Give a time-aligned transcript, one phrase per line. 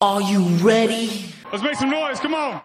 [0.00, 1.34] Are you ready?
[1.50, 2.20] Let's make some noise.
[2.20, 2.60] Come on.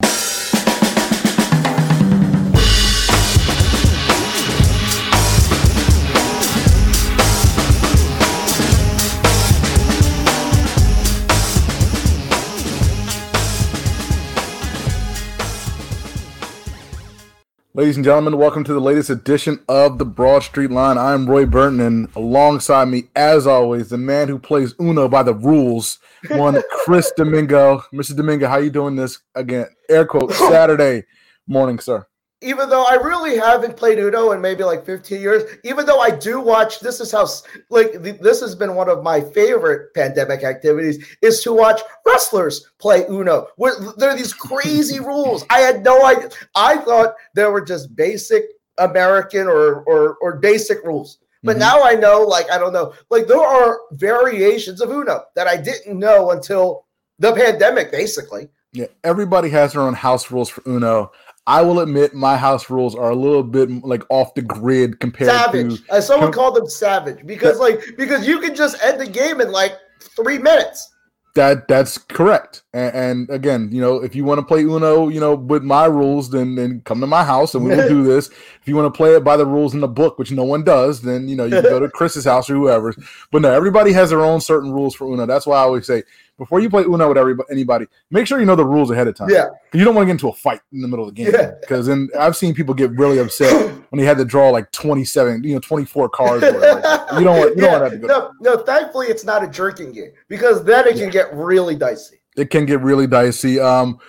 [17.75, 20.95] Ladies and gentlemen, welcome to the latest edition of the Broad Street Line.
[20.95, 25.33] I'm Roy Burton, and alongside me, as always, the man who plays Uno by the
[25.33, 25.97] rules,
[26.29, 27.83] one Chris Domingo.
[27.91, 28.15] Mr.
[28.15, 29.65] Domingo, how you doing this again?
[29.89, 31.05] Air quote Saturday
[31.47, 32.05] morning, sir
[32.43, 36.11] even though I really haven't played Uno in maybe like 15 years, even though I
[36.11, 37.27] do watch, this is how,
[37.69, 43.05] like, this has been one of my favorite pandemic activities is to watch wrestlers play
[43.09, 43.47] Uno.
[43.55, 45.45] Where, There are these crazy rules.
[45.49, 46.29] I had no idea.
[46.55, 48.43] I thought there were just basic
[48.77, 51.19] American or, or, or basic rules.
[51.43, 51.59] But mm-hmm.
[51.59, 55.57] now I know, like, I don't know, like, there are variations of Uno that I
[55.57, 56.85] didn't know until
[57.19, 58.49] the pandemic, basically.
[58.73, 61.11] Yeah, everybody has their own house rules for Uno.
[61.45, 65.29] I will admit my house rules are a little bit like off the grid compared
[65.29, 65.85] to savage.
[65.85, 69.07] to As someone com- called them savage because like because you can just end the
[69.07, 69.77] game in like
[70.15, 70.89] three minutes.
[71.35, 72.62] That that's correct.
[72.75, 75.85] And, and, again, you know, if you want to play Uno, you know, with my
[75.85, 78.29] rules, then then come to my house and we will do this.
[78.29, 80.63] If you want to play it by the rules in the book, which no one
[80.63, 82.95] does, then you know you can go to Chris's house or whoever's.
[83.29, 85.27] But no, everybody has their own certain rules for Uno.
[85.27, 86.01] That's why I always say
[86.39, 89.15] before you play Uno with everybody, anybody, make sure you know the rules ahead of
[89.15, 89.29] time.
[89.29, 91.31] Yeah, you don't want to get into a fight in the middle of the game.
[91.61, 95.05] because then I've seen people get really upset when they had to draw like twenty
[95.05, 96.43] seven, you know, twenty four cards.
[96.43, 97.55] you don't want.
[97.55, 97.71] You yeah.
[97.71, 98.07] don't want to, to go.
[98.07, 98.63] No, no.
[98.63, 101.03] Thankfully, it's not a drinking game because then it yeah.
[101.03, 102.19] can get really dicey.
[102.35, 103.59] It can get really dicey.
[103.59, 103.99] Um,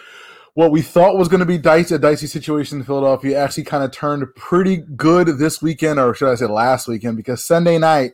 [0.55, 3.83] what we thought was going to be dicey, a dicey situation in Philadelphia actually kind
[3.83, 8.13] of turned pretty good this weekend, or should I say last weekend, because Sunday night,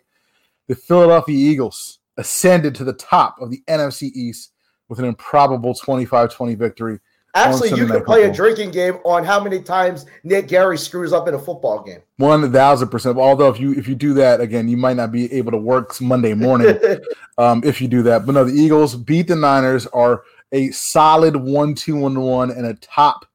[0.66, 4.52] the Philadelphia Eagles ascended to the top of the NFC East
[4.88, 6.98] with an improbable 25 20 victory.
[7.34, 11.28] Actually, you could play a drinking game on how many times Nick Gerry screws up
[11.28, 12.00] in a football game.
[12.16, 13.18] One thousand percent.
[13.18, 16.00] Although if you if you do that again, you might not be able to work
[16.00, 16.76] Monday morning
[17.38, 18.26] um, if you do that.
[18.26, 22.66] But no, the Eagles beat the Niners, are a solid one two one one and
[22.66, 23.26] atop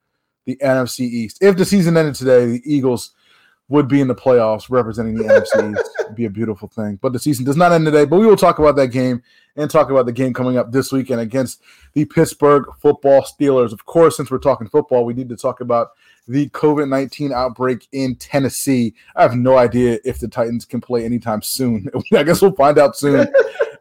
[0.46, 1.38] the NFC East.
[1.42, 3.15] If the season ended today, the Eagles
[3.68, 5.76] would be in the playoffs representing the NFC.
[6.02, 7.00] It'd be a beautiful thing.
[7.02, 8.06] But the season does not end today.
[8.06, 9.24] But we will talk about that game
[9.56, 11.62] and talk about the game coming up this weekend against
[11.94, 13.72] the Pittsburgh football Steelers.
[13.72, 15.92] Of course, since we're talking football, we need to talk about
[16.28, 18.94] the COVID 19 outbreak in Tennessee.
[19.16, 21.90] I have no idea if the Titans can play anytime soon.
[22.14, 23.28] I guess we'll find out soon.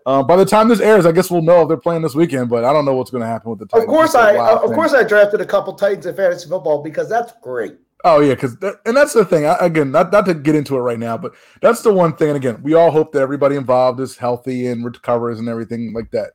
[0.07, 2.49] Uh, by the time this airs, I guess we'll know if they're playing this weekend.
[2.49, 3.89] But I don't know what's going to happen with the Titans.
[3.89, 4.75] Of course, I of thing.
[4.75, 7.77] course I drafted a couple Titans in fantasy football because that's great.
[8.07, 9.47] Oh yeah, because and that's the thing.
[9.47, 12.29] I, again, not not to get into it right now, but that's the one thing.
[12.29, 16.11] And again, we all hope that everybody involved is healthy and recovers and everything like
[16.11, 16.33] that.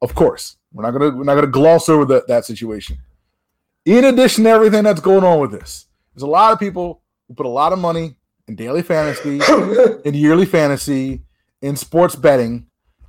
[0.00, 2.98] Of course, we're not gonna we're not gonna gloss over that that situation.
[3.84, 7.34] In addition to everything that's going on with this, there's a lot of people who
[7.34, 8.16] put a lot of money
[8.46, 9.40] in daily fantasy,
[10.04, 11.22] in yearly fantasy,
[11.60, 12.66] in sports betting,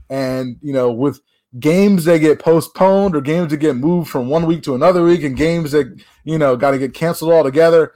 [0.10, 1.20] and you know with
[1.60, 5.24] games that get postponed or games that get moved from one week to another week
[5.24, 7.94] and games that you know got to get canceled altogether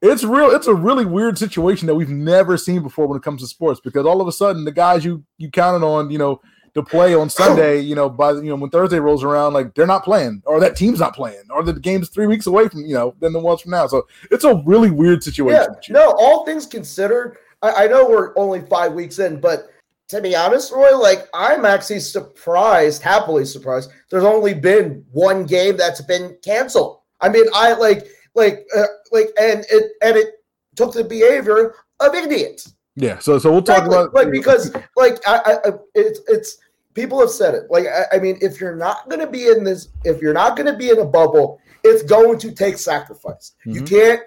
[0.00, 3.42] it's real it's a really weird situation that we've never seen before when it comes
[3.42, 6.40] to sports because all of a sudden the guys you you counted on you know
[6.72, 9.86] to play on sunday you know by you know when thursday rolls around like they're
[9.86, 12.94] not playing or that team's not playing or the game's three weeks away from you
[12.94, 13.86] know than the ones from now.
[13.86, 15.74] So it's a really weird situation.
[15.88, 19.70] Yeah, no all things considered I, I know we're only five weeks in but
[20.10, 23.90] to be honest, Roy, like I'm actually surprised, happily surprised.
[24.10, 27.00] There's only been one game that's been canceled.
[27.20, 30.44] I mean, I like, like, uh, like, and it and it
[30.76, 32.74] took the behavior of idiots.
[32.96, 33.18] Yeah.
[33.18, 36.58] So, so we'll talk about like because like I, I, it's it's
[36.94, 37.70] people have said it.
[37.70, 40.56] Like I, I mean, if you're not going to be in this, if you're not
[40.56, 43.52] going to be in a bubble, it's going to take sacrifice.
[43.64, 43.76] Mm-hmm.
[43.76, 44.20] You can't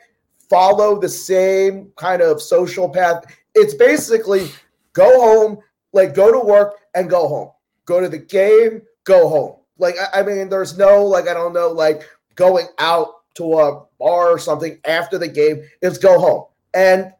[0.50, 3.26] follow the same kind of social path.
[3.56, 4.50] It's basically
[4.94, 5.60] go home,
[5.94, 7.52] like go to work and go home.
[7.86, 9.58] Go to the game, go home.
[9.78, 12.04] Like I, I mean, there's no like I don't know like
[12.36, 15.64] going out to a bar or something after the game.
[15.82, 17.14] It's go home, and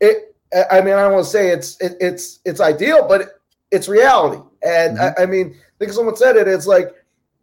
[0.00, 0.34] it.
[0.70, 3.28] I mean, I don't want to say it's it, it's it's ideal, but it,
[3.70, 4.42] it's reality.
[4.62, 5.20] And mm-hmm.
[5.20, 6.48] I, I mean, I think someone said it.
[6.48, 6.88] It's like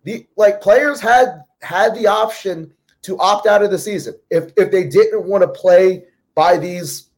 [0.03, 4.71] the like players had had the option to opt out of the season if if
[4.71, 6.05] they didn't want to play
[6.35, 7.09] by these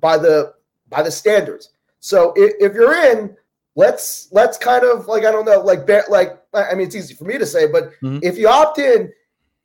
[0.00, 0.54] by the
[0.88, 1.70] by the standards.
[2.00, 3.36] So if, if you're in,
[3.76, 7.24] let's let's kind of like I don't know like like I mean it's easy for
[7.24, 8.18] me to say, but mm-hmm.
[8.22, 9.12] if you opt in,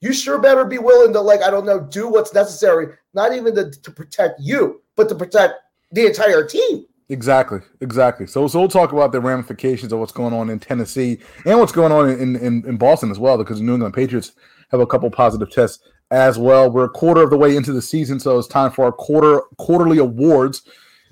[0.02, 3.56] you sure better be willing to like I don't know do what's necessary, not even
[3.56, 5.56] to, to protect you, but to protect
[5.92, 6.86] the entire team.
[7.10, 8.26] Exactly, exactly.
[8.26, 11.72] So, so we'll talk about the ramifications of what's going on in Tennessee and what's
[11.72, 14.32] going on in, in, in Boston as well, because the New England Patriots
[14.72, 16.72] have a couple positive tests as well.
[16.72, 19.42] We're a quarter of the way into the season, so it's time for our quarter
[19.58, 20.64] quarterly awards.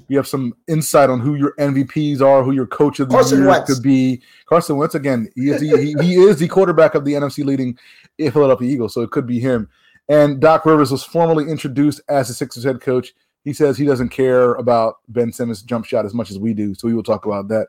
[0.07, 3.39] We have some insight on who your MVPs are, who your coach of the Carson
[3.39, 3.73] year Wentz.
[3.73, 4.21] could be.
[4.45, 5.29] Carson Wentz again.
[5.35, 7.77] He is the, he, he is the quarterback of the NFC leading
[8.17, 9.69] Philadelphia Eagles, so it could be him.
[10.09, 13.13] And Doc Rivers was formally introduced as the Sixers head coach.
[13.43, 16.73] He says he doesn't care about Ben Simmons' jump shot as much as we do,
[16.73, 17.67] so we will talk about that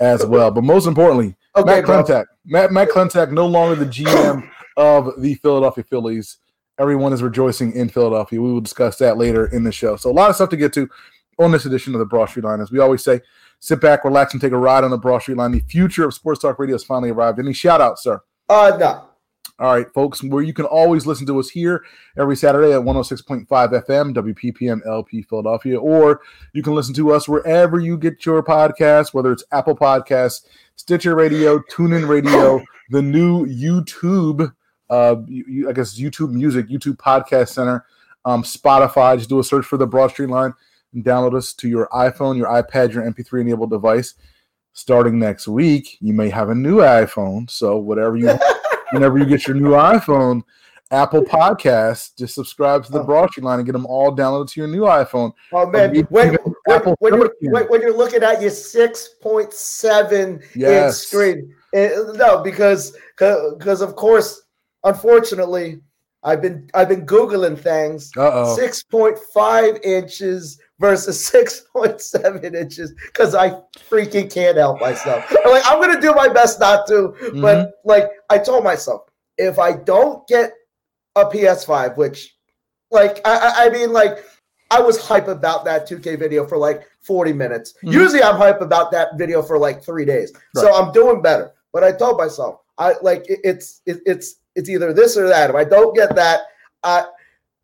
[0.00, 0.50] as well.
[0.50, 2.26] But most importantly, okay, Matt Klentak.
[2.46, 6.38] Matt, Matt no longer the GM of the Philadelphia Phillies.
[6.78, 8.40] Everyone is rejoicing in Philadelphia.
[8.40, 9.96] We will discuss that later in the show.
[9.96, 10.88] So a lot of stuff to get to
[11.40, 12.60] on this edition of the Broad Street Line.
[12.60, 13.20] As we always say,
[13.58, 15.52] sit back, relax, and take a ride on the Broad Street Line.
[15.52, 17.38] The future of Sports Talk Radio has finally arrived.
[17.38, 18.22] Any shout out, sir?
[18.48, 19.06] Uh, no.
[19.58, 21.84] All right, folks, where you can always listen to us here
[22.18, 26.22] every Saturday at 106.5 FM, WPPM LP Philadelphia, or
[26.54, 30.46] you can listen to us wherever you get your podcasts, whether it's Apple Podcasts,
[30.76, 34.50] Stitcher Radio, TuneIn Radio, the new YouTube,
[34.88, 35.16] uh,
[35.68, 37.84] I guess YouTube Music, YouTube Podcast Center,
[38.24, 39.18] um, Spotify.
[39.18, 40.54] Just do a search for the Broad Street Line
[40.92, 44.14] and download us to your iPhone, your iPad, your MP3 enabled device.
[44.72, 48.30] Starting next week, you may have a new iPhone, so whatever you
[48.92, 50.42] whenever you get your new iPhone,
[50.92, 53.04] Apple Podcasts, just subscribe to the oh.
[53.04, 55.32] Broad Street Line and get them all downloaded to your new iPhone.
[55.52, 60.84] Oh man, when, when, when, you're, when, you're, looking at your six point seven yes.
[60.84, 64.42] inch screen, it, eh, no, because because of course,
[64.82, 65.80] unfortunately,
[66.24, 68.10] I've been I've been googling things.
[68.16, 68.56] Uh-oh.
[68.56, 73.50] Six point five inches versus six point seven inches because I
[73.88, 75.24] freaking can't help myself.
[75.44, 77.40] I'm like I'm gonna do my best not to, mm-hmm.
[77.40, 79.02] but like I told myself,
[79.38, 80.52] if I don't get
[81.14, 82.34] a PS5, which
[82.90, 84.24] like I, I mean like
[84.72, 87.74] I was hype about that 2K video for like 40 minutes.
[87.78, 87.92] Mm-hmm.
[87.92, 90.32] Usually I'm hype about that video for like three days.
[90.54, 90.62] Right.
[90.62, 91.52] So I'm doing better.
[91.72, 95.50] But I told myself, I like it, it's it, it's it's either this or that.
[95.50, 96.40] If I don't get that,
[96.82, 97.04] I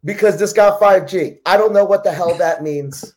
[0.06, 1.40] because this got 5G.
[1.44, 3.14] I don't know what the hell that means.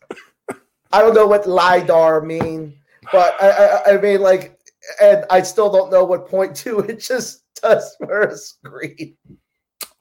[0.91, 2.75] I don't know what LiDAR mean,
[3.11, 4.59] but I, I, I mean, like,
[5.01, 9.15] and I still don't know what point two it just does for a screen.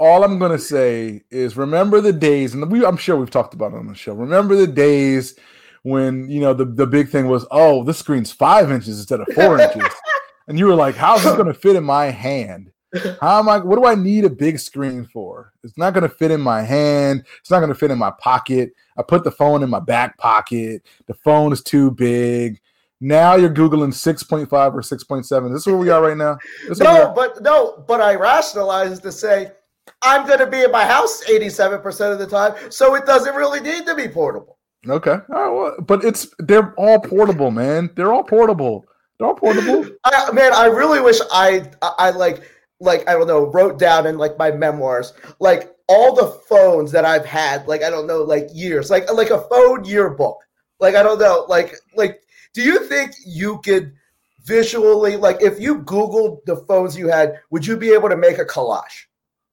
[0.00, 3.73] All I'm gonna say is remember the days, and we, I'm sure we've talked about
[3.73, 4.14] it on the show.
[4.14, 5.37] Remember the days
[5.82, 9.26] when you know the, the big thing was, oh, this screen's five inches instead of
[9.34, 9.93] four inches,
[10.46, 12.70] and you were like, how's this gonna fit in my hand?
[13.20, 13.58] How am I?
[13.58, 15.52] What do I need a big screen for?
[15.62, 17.25] It's not going to fit in my hand.
[17.40, 18.73] It's not going to fit in my pocket.
[18.96, 20.82] I put the phone in my back pocket.
[21.06, 22.61] The phone is too big.
[23.00, 25.52] Now you're googling 6.5 or 6.7.
[25.52, 26.38] This is where we are right now.
[26.81, 29.52] no, but no, but I rationalize to say
[30.02, 33.61] I'm going to be in my house 87% of the time, so it doesn't really
[33.61, 34.58] need to be portable.
[34.88, 37.91] Okay, all right, well, but it's they're all portable, man.
[37.94, 38.87] They're all portable.
[39.19, 39.84] They're all portable.
[40.05, 42.43] I, man, I really wish I I, I like
[42.81, 47.05] like I don't know, wrote down in like my memoirs, like all the phones that
[47.05, 50.39] I've had, like I don't know, like years, like like a phone yearbook.
[50.81, 52.20] Like I don't know, like like
[52.55, 53.93] do you think you could
[54.44, 58.39] visually like if you googled the phones you had, would you be able to make
[58.39, 59.06] a collage?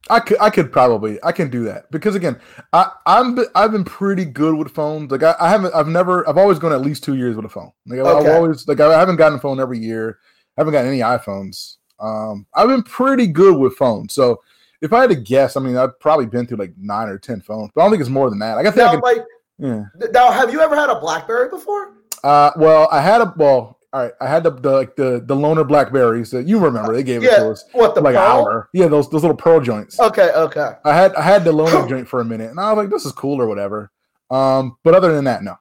[0.10, 2.40] I could, I could probably, I can do that because again,
[2.74, 5.10] I, I'm, I've been pretty good with phones.
[5.10, 7.50] Like I, I haven't, I've never, I've always gone at least two years with a
[7.50, 7.72] phone.
[7.88, 8.30] Like okay.
[8.30, 10.20] I've always, like I haven't gotten a phone every year.
[10.58, 11.75] I haven't gotten any iPhones.
[12.00, 14.14] Um, I've been pretty good with phones.
[14.14, 14.42] So
[14.82, 17.42] if I had to guess, I mean, I've probably been through like nine or ten
[17.42, 18.56] phones, but I don't think it's more than that.
[18.56, 19.26] Like I think now, I like,
[19.58, 19.84] yeah.
[20.12, 21.94] Now, have you ever had a BlackBerry before?
[22.24, 23.80] Uh, well, I had a well.
[23.94, 27.04] All right, I had the, the like the the loaner Blackberries that you remember they
[27.04, 27.64] gave yeah, it to us.
[27.72, 28.26] What the like pearl?
[28.26, 28.70] hour?
[28.74, 30.02] Yeah, those those little pearl joints.
[30.02, 30.72] Okay, okay.
[30.84, 33.06] I had I had the loaner joint for a minute, and I was like, this
[33.06, 33.92] is cool or whatever.
[34.30, 35.56] Um, but other than that, no.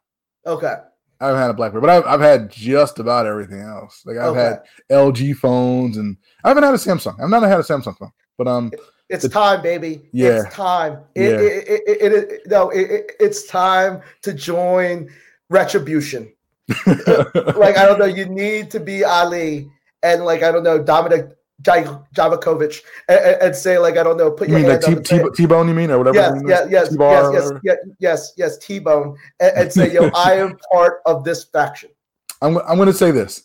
[0.47, 0.75] Okay.
[1.21, 4.03] I haven't had a BlackBerry, but I've, I've had just about everything else.
[4.05, 4.41] Like I've okay.
[4.41, 7.21] had LG phones, and I haven't had a Samsung.
[7.21, 8.73] I've not had a Samsung phone, but um,
[9.09, 10.09] it's the, time, baby.
[10.13, 10.99] Yeah, it's time.
[11.15, 11.37] It, yeah.
[11.37, 15.11] it, it, it, it, it no, it, it's time to join
[15.51, 16.33] Retribution.
[16.87, 19.71] like I don't know, you need to be Ali,
[20.03, 24.49] and like I don't know, Dominic Dijakovic and, and, say like I don't know, put
[24.49, 26.17] you your mean like T, T, bone, you mean or whatever?
[26.47, 30.35] Yes, yes, yes, yes, yes, yes, yes, yes, T bone, and, and say yo, I
[30.35, 31.91] am part of this faction.
[32.43, 33.45] I'm I'm going to say this.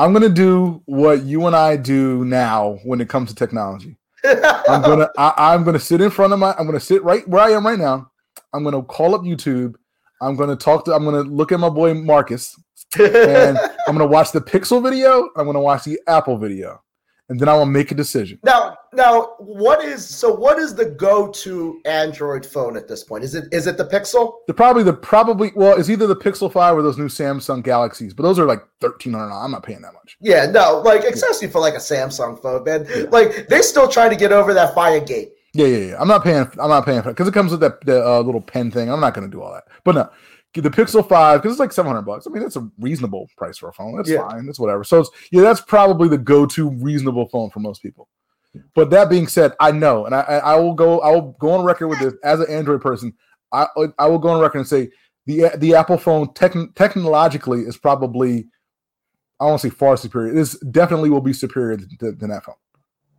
[0.00, 3.98] I'm gonna do what you and I do now when it comes to technology.
[4.24, 4.40] I'm
[4.82, 7.50] gonna I, I'm gonna sit in front of my I'm gonna sit right where I
[7.50, 8.10] am right now.
[8.54, 9.74] I'm gonna call up YouTube.
[10.22, 12.58] I'm gonna talk to I'm gonna look at my boy Marcus
[12.98, 15.28] and I'm gonna watch the Pixel video.
[15.36, 16.82] I'm gonna watch the Apple video,
[17.30, 18.40] and then I will make a decision.
[18.42, 20.34] Now, now, what is so?
[20.34, 23.22] What is the go-to Android phone at this point?
[23.22, 24.34] Is it is it the Pixel?
[24.48, 28.12] The probably the probably well, it's either the Pixel Five or those new Samsung Galaxies,
[28.12, 29.32] but those are like thirteen hundred.
[29.32, 30.18] I'm not paying that much.
[30.20, 32.86] Yeah, no, like especially for like a Samsung phone, man.
[33.10, 35.30] Like they still trying to get over that Fire Gate.
[35.52, 35.96] Yeah, yeah, yeah.
[36.00, 36.46] I'm not paying.
[36.60, 38.90] I'm not paying for it because it comes with that the, uh, little pen thing.
[38.90, 39.64] I'm not going to do all that.
[39.84, 40.10] But no,
[40.54, 42.26] the Pixel Five because it's like 700 bucks.
[42.26, 43.96] I mean, that's a reasonable price for a phone.
[43.96, 44.28] That's Yeah.
[44.28, 44.46] fine.
[44.46, 44.82] That's whatever.
[44.84, 48.08] So it's, yeah, that's probably the go-to reasonable phone for most people.
[48.74, 51.00] But that being said, I know, and I, I will go.
[51.00, 53.12] I will go on record with this as an Android person.
[53.52, 53.66] I
[53.98, 54.90] I will go on record and say
[55.26, 58.48] the the Apple phone techn technologically is probably
[59.38, 60.32] I won't say far superior.
[60.32, 62.56] It is definitely will be superior to, than that phone.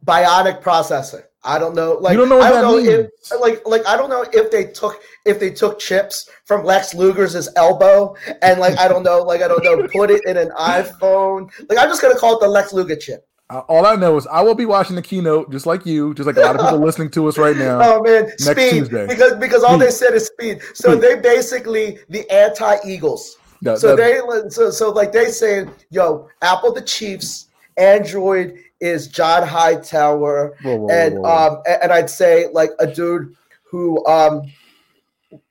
[0.06, 1.24] Bionic processor.
[1.44, 1.94] I don't know.
[1.94, 3.10] Like You don't know what I don't know means.
[3.32, 6.94] if like like I don't know if they took if they took chips from Lex
[6.94, 10.50] Luger's elbow and like I don't know like I don't know put it in an
[10.52, 11.50] iPhone.
[11.70, 13.28] Like I'm just gonna call it the Lex Luger chip.
[13.50, 16.26] Uh, all I know is I will be watching the keynote just like you, just
[16.28, 17.80] like a lot of people listening to us right now.
[17.82, 19.08] Oh man, next speed Tuesday.
[19.08, 20.62] because because all they said is speed.
[20.74, 21.02] So Speed.
[21.02, 23.38] they basically the anti Eagles.
[23.64, 24.20] That- So they
[24.50, 30.90] so so like they saying, yo, Apple the Chiefs, Android is John Hightower, Whoa, whoa,
[30.90, 31.56] and whoa, whoa.
[31.56, 34.52] um and I'd say like a dude who um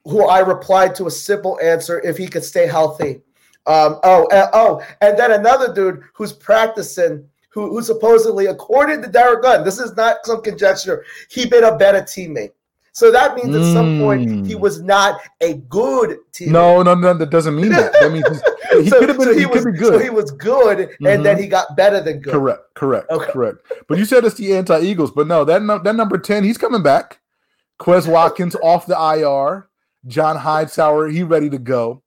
[0.04, 3.22] who I replied to a simple answer if he could stay healthy.
[3.66, 9.08] Um oh uh, oh and then another dude who's practicing who, who supposedly according to
[9.08, 12.52] Derrick Gunn, this is not some conjecture, he been a better teammate.
[12.92, 14.61] So that means at some point he Mm.
[14.61, 16.49] was not a good teammate.
[16.50, 17.92] no, no, no, that doesn't mean that.
[17.92, 18.42] That means he's,
[18.85, 19.26] he so, could have been.
[19.28, 19.92] so he, he could was be good.
[19.94, 22.32] so he was good, and then he got better than good.
[22.32, 23.30] correct, correct, Okay.
[23.32, 23.59] correct.
[23.88, 26.82] But you said it's the anti Eagles, but no, that that number ten, he's coming
[26.82, 27.20] back.
[27.80, 29.68] Quez Watkins off the IR.
[30.06, 32.02] John Hightower, he ready to go.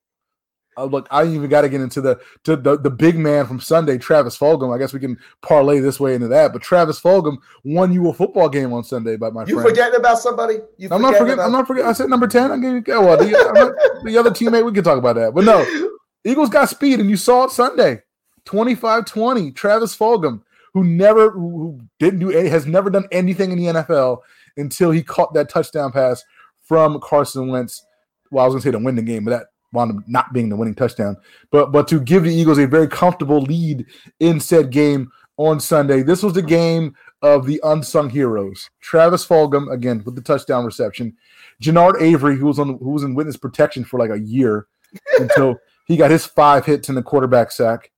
[0.77, 3.59] Uh, look, I even got to get into the to the, the big man from
[3.59, 4.73] Sunday, Travis Fulgham.
[4.73, 6.53] I guess we can parlay this way into that.
[6.53, 9.69] But Travis Fulgham won you a football game on Sunday, by my You friend.
[9.69, 10.55] forgetting about somebody?
[10.77, 11.39] You I'm not forgetting.
[11.43, 11.89] I'm not forgetting.
[11.89, 12.51] I said number ten.
[12.51, 12.83] I gave you.
[12.87, 14.65] Well, the, not- the other teammate.
[14.65, 15.33] We can talk about that.
[15.35, 15.65] But no,
[16.25, 18.01] Eagles got speed, and you saw it Sunday.
[18.45, 19.55] 25-20.
[19.55, 20.41] Travis Fulgham,
[20.73, 24.19] who never, who didn't do, any, has never done anything in the NFL
[24.57, 26.23] until he caught that touchdown pass
[26.61, 27.85] from Carson Wentz.
[28.31, 30.31] Well, I was going to say to win the game, but that wound up not
[30.31, 31.17] being the winning touchdown.
[31.51, 33.85] But but to give the Eagles a very comfortable lead
[34.19, 36.03] in said game on Sunday.
[36.03, 38.69] This was the game of the unsung heroes.
[38.81, 41.15] Travis Fulgham again with the touchdown reception.
[41.61, 44.67] Genard Avery, who was on who was in witness protection for like a year
[45.19, 45.55] until
[45.87, 47.91] he got his five hits in the quarterback sack.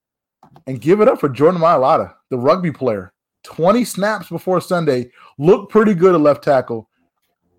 [0.68, 3.12] And give it up for Jordan Mailata, the rugby player.
[3.44, 5.12] 20 snaps before Sunday.
[5.38, 6.90] Looked pretty good at left tackle.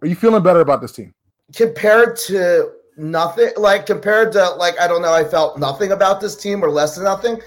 [0.00, 1.14] Are you feeling better about this team?
[1.54, 3.50] compared to nothing.
[3.56, 5.12] Like compared to like I don't know.
[5.12, 7.40] I felt nothing about this team or less than nothing.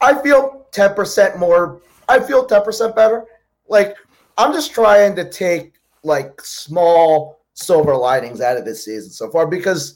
[0.00, 1.80] I feel ten percent more.
[2.08, 3.24] I feel ten percent better.
[3.68, 3.96] Like
[4.38, 9.46] I'm just trying to take like small silver linings out of this season so far
[9.46, 9.94] because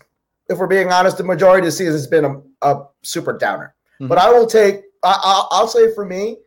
[0.49, 3.75] if we're being honest, the majority of the season has been a, a super downer.
[4.00, 4.09] Mhm.
[4.09, 4.83] But I will take.
[5.02, 6.38] I, I'll, I'll say for me,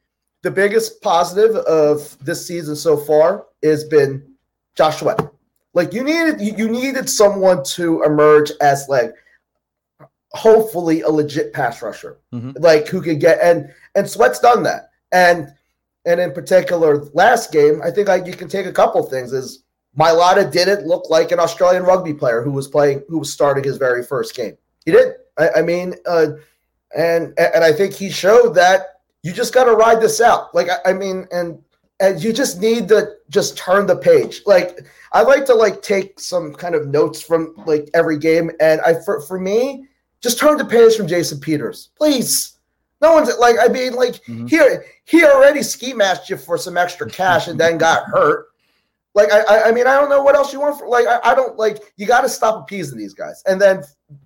[0.41, 4.23] the biggest positive of this season so far has been
[4.75, 5.19] Josh Sweat.
[5.73, 9.13] Like you needed, you needed someone to emerge as like,
[10.31, 12.55] hopefully a legit pass rusher, Mhm.
[12.59, 14.89] like who could get and and Sweat's done that.
[15.11, 15.51] And
[16.05, 19.33] and in particular, last game, I think like you can take a couple things.
[19.33, 19.63] Is
[19.97, 23.77] Mailata didn't look like an Australian rugby player who was playing, who was starting his
[23.77, 24.55] very first game.
[24.85, 25.15] He did.
[25.37, 26.27] I, I mean, uh,
[26.95, 30.53] and and I think he showed that you just got to ride this out.
[30.53, 31.59] Like I, I mean, and
[31.99, 34.41] and you just need to just turn the page.
[34.45, 34.79] Like
[35.11, 38.95] I like to like take some kind of notes from like every game, and I
[39.05, 39.85] for for me,
[40.21, 42.57] just turn the page from Jason Peters, please.
[43.01, 44.49] No one's like I mean, like Mhm.
[44.49, 48.47] here he already ski matched you for some extra cash and then got hurt.
[49.15, 50.77] Like I, I, I mean, I don't know what else you want.
[50.79, 53.41] For, like I, I don't like you got to stop appeasing these guys.
[53.47, 53.83] And then,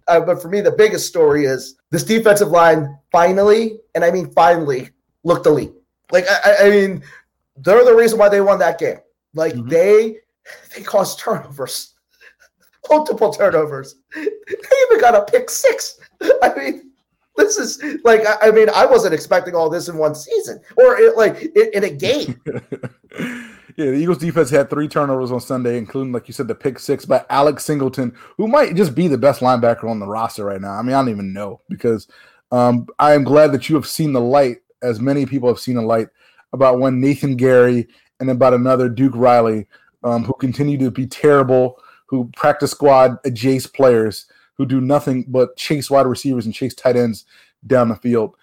[0.07, 4.29] uh, but for me, the biggest story is this defensive line finally, and I mean
[4.31, 4.89] finally,
[5.23, 5.71] looked elite.
[6.11, 7.03] Like I, I- I mean,
[7.57, 8.97] they're the reason why they won that game.
[9.33, 9.69] Like Mhm.
[9.69, 10.17] they,
[10.75, 11.93] they caused turnovers,
[12.89, 13.95] multiple turnovers.
[14.15, 15.99] They even got a pick six.
[16.41, 16.91] I mean,
[17.35, 20.97] this is like I, I mean, I wasn't expecting all this in one season or
[20.97, 22.39] it, like in, in a game.
[23.75, 26.77] yeah, the Eagles defense had three turnovers on Sunday, including, like you said, the pick
[26.77, 30.61] six by Alex Singleton, who might just be the best linebacker on the roster right
[30.61, 30.73] now.
[30.73, 32.07] I mean, I don't even know because
[32.51, 35.75] um, I am glad that you have seen the light as many people have seen
[35.75, 36.09] the light
[36.53, 37.87] about one Nathan Gerry
[38.19, 39.67] and about another Duke Riley,
[40.03, 45.55] um, who continue to be terrible, who practice squad adjacent players who do nothing but
[45.57, 47.25] chase wide receivers and chase tight ends
[47.65, 48.35] down the field.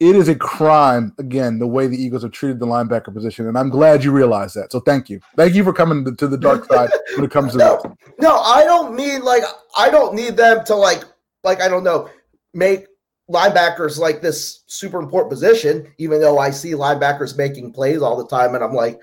[0.00, 3.46] It is a crime, again, the way the Eagles have treated the linebacker position.
[3.46, 4.72] And I'm glad you realize that.
[4.72, 5.20] So thank you.
[5.36, 7.96] Thank you for coming to, to the dark side when it comes to no, that.
[8.18, 9.44] no, I don't mean like
[9.76, 11.04] I don't need them to like
[11.44, 12.10] like I don't know
[12.52, 12.86] make
[13.32, 15.92] linebackers like this super important position.
[15.98, 19.00] Even though I see linebackers making plays all the time, and I'm like,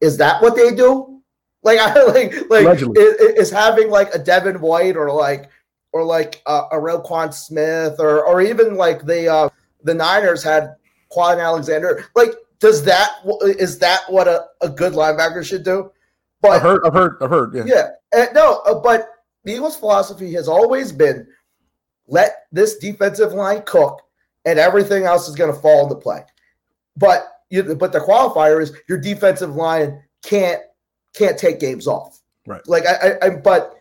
[0.00, 1.20] is that what they do?
[1.62, 5.50] Like I like like is, is having like a Devin White or like
[5.92, 9.48] or like uh, a Roquan Smith or or even like the uh,
[9.84, 10.74] the Niners had
[11.14, 12.06] Kwon Alexander.
[12.14, 13.10] Like, does that
[13.42, 15.90] is that what a, a good linebacker should do?
[16.40, 17.54] But I've heard, I've heard, I've heard.
[17.54, 17.62] Yeah.
[17.66, 17.88] yeah,
[18.20, 19.08] uh, no, uh, but
[19.44, 21.26] the Eagles' philosophy has always been
[22.12, 24.02] let this defensive line cook,
[24.44, 26.20] and everything else is going to fall into play.
[26.96, 30.60] But you, but the qualifier is your defensive line can't
[31.14, 32.20] can't take games off.
[32.46, 32.60] Right.
[32.68, 33.74] Like I, I, I but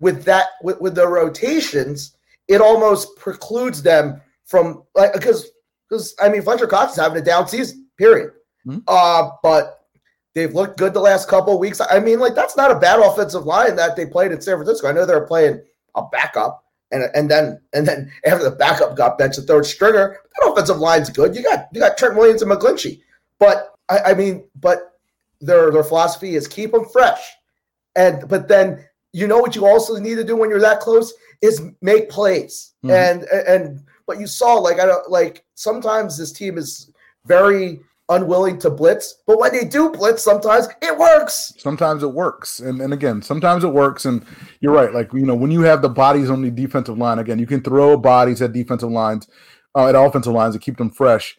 [0.00, 2.16] with that with, with the rotations,
[2.46, 5.50] it almost precludes them from like because
[5.88, 7.86] because I mean Fletcher Cox is having a down season.
[7.96, 8.32] Period.
[8.66, 8.82] Mhm.
[8.86, 9.86] Uh, but
[10.34, 11.80] they've looked good the last couple of weeks.
[11.80, 14.88] I mean, like that's not a bad offensive line that they played in San Francisco.
[14.88, 15.62] I know they're playing
[15.94, 20.16] a backup, and and then and then after the backup got benched, the third stringer,
[20.40, 21.34] that offensive line's good.
[21.36, 23.00] You got you got Trent Williams and McGlinchey,
[23.38, 24.92] but I, I mean, but
[25.40, 27.20] their their philosophy is keep them fresh,
[27.96, 31.12] and but then you know what you also need to do when you're that close
[31.42, 32.90] is make plays, Mhm.
[32.90, 36.90] and and but you saw like I don't like sometimes this team is
[37.26, 41.52] very unwilling to blitz, but when they do blitz, sometimes it works.
[41.58, 42.60] Sometimes it works.
[42.60, 44.04] And and again, sometimes it works.
[44.04, 44.24] And
[44.60, 44.92] you're right.
[44.92, 47.62] Like, you know, when you have the bodies on the defensive line, again, you can
[47.62, 49.28] throw bodies at defensive lines,
[49.74, 51.36] uh, at offensive lines to keep them fresh.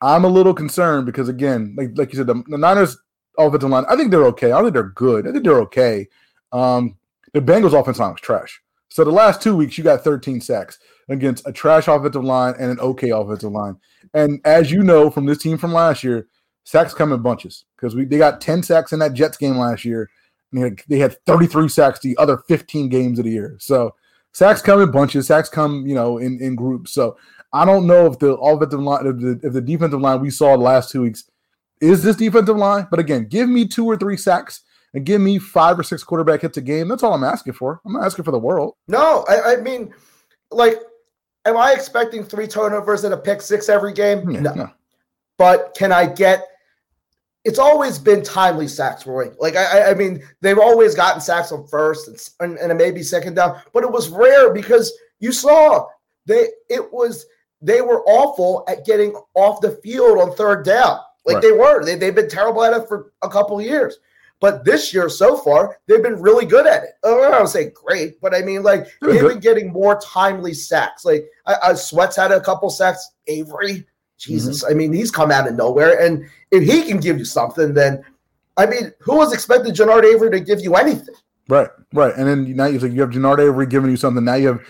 [0.00, 2.98] I'm a little concerned because again, like like you said, the, the Niners
[3.38, 4.52] offensive line, I think they're okay.
[4.52, 5.26] I think they're good.
[5.26, 6.08] I think they're okay.
[6.52, 6.96] Um,
[7.32, 8.60] the Bengals offensive line was trash.
[8.90, 12.70] So the last two weeks, you got 13 sacks against a trash offensive line and
[12.70, 13.76] an okay offensive line.
[14.14, 16.28] And as you know from this team from last year,
[16.64, 19.84] sacks come in bunches because we they got 10 sacks in that Jets game last
[19.84, 20.08] year.
[20.52, 23.56] And they had, they had 33 sacks the other 15 games of the year.
[23.58, 23.94] So
[24.32, 26.92] sacks come in bunches, sacks come, you know, in, in groups.
[26.92, 27.16] So
[27.52, 30.56] I don't know if the offensive line, if the, if the defensive line we saw
[30.56, 31.28] the last two weeks
[31.80, 32.86] is this defensive line.
[32.90, 34.62] But again, give me two or three sacks
[34.94, 36.88] and give me five or six quarterback hits a game.
[36.88, 37.80] That's all I'm asking for.
[37.84, 38.74] I'm not asking for the world.
[38.86, 39.92] No, I, I mean,
[40.50, 40.78] like,
[41.46, 44.30] am I expecting three turnovers and a pick six every game?
[44.30, 44.54] Yeah, no.
[44.54, 44.70] no.
[45.38, 46.46] But can I get?
[47.44, 49.30] It's always been timely sacks for me.
[49.38, 52.08] Like I, I- mean, they've always gotten sacks on first
[52.40, 55.86] and, and, and maybe second down, but it was rare because you saw
[56.26, 57.26] they it was
[57.60, 60.98] they were awful at getting off the field on third down.
[61.26, 61.42] Like Right.
[61.42, 61.84] they were.
[61.84, 63.96] They, they've been terrible at it for a couple of years.
[64.44, 66.90] But this year so far, they've been really good at it.
[67.02, 69.28] I don't want to say great, but I mean, like They're they've good.
[69.28, 71.02] been getting more timely sacks.
[71.02, 73.12] Like I, I Sweats had a couple sacks.
[73.26, 73.86] Avery,
[74.18, 74.70] Jesus, Mm-hmm.
[74.70, 78.04] I mean, he's come out of nowhere, and if he can give you something, then
[78.58, 81.14] I mean, who was expecting Genard Avery to give you anything?
[81.48, 82.14] Right, right.
[82.14, 84.26] And then now you like you have Genard Avery giving you something.
[84.26, 84.60] Now you have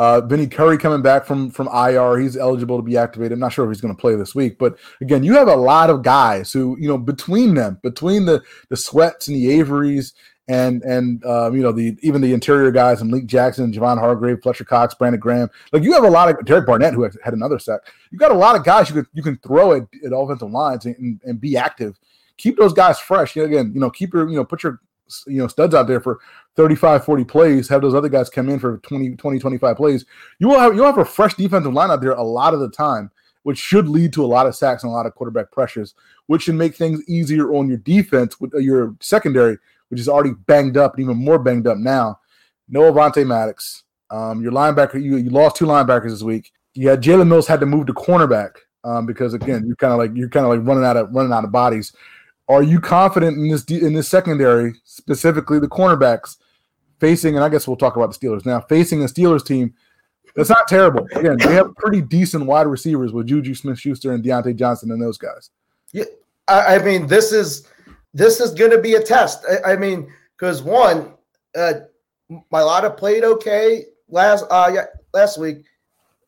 [0.00, 2.16] uh Vinny Curry coming back from from IR.
[2.18, 3.32] He's eligible to be activated.
[3.32, 5.54] I'm not sure if he's going to play this week, but again, you have a
[5.54, 10.14] lot of guys who, you know, between them, between the the sweats and the Averys
[10.48, 14.42] and and um, you know, the even the interior guys and Link Jackson, Javon Hargrave,
[14.42, 15.50] Fletcher Cox, Brandon Graham.
[15.70, 17.80] Like you have a lot of Derek Barnett who had another sack.
[18.10, 20.86] You got a lot of guys you can you can throw at, at offensive lines
[20.86, 22.00] and, and, and be active.
[22.38, 23.36] Keep those guys fresh.
[23.36, 24.80] You know, again, you know, keep your, you know, put your
[25.26, 26.20] you know studs out there for
[26.60, 30.04] 35 40 plays have those other guys come in for 20 20 25 plays
[30.38, 32.68] you will have you'll have a fresh defensive line out there a lot of the
[32.68, 33.10] time
[33.44, 35.94] which should lead to a lot of sacks and a lot of quarterback pressures
[36.26, 39.56] which should make things easier on your defense with uh, your secondary
[39.90, 42.18] which is already banged up and even more banged up now.
[42.68, 43.82] No Avonte Maddox.
[44.10, 46.52] Um, your linebacker you, you lost two linebackers this week.
[46.76, 48.52] Had Jalen Mills had to move to cornerback
[48.84, 51.32] um, because again you're kind of like you're kind of like running out of running
[51.32, 51.92] out of bodies.
[52.48, 56.36] Are you confident in this in this secondary, specifically the cornerbacks,
[57.00, 57.36] facing?
[57.36, 58.60] And I guess we'll talk about the Steelers now.
[58.60, 59.74] Facing a Steelers team
[60.36, 61.06] that's not terrible.
[61.14, 65.18] Again, they have pretty decent wide receivers with Juju Smith-Schuster and Diontae Johnson and those
[65.18, 65.50] guys.
[66.48, 67.66] I, I mean, this is
[68.14, 69.44] this is going to be a test.
[69.64, 71.14] I, I mean, because one,
[71.56, 71.74] uh,
[72.52, 75.58] Mailata played okay last uh yeah, last week.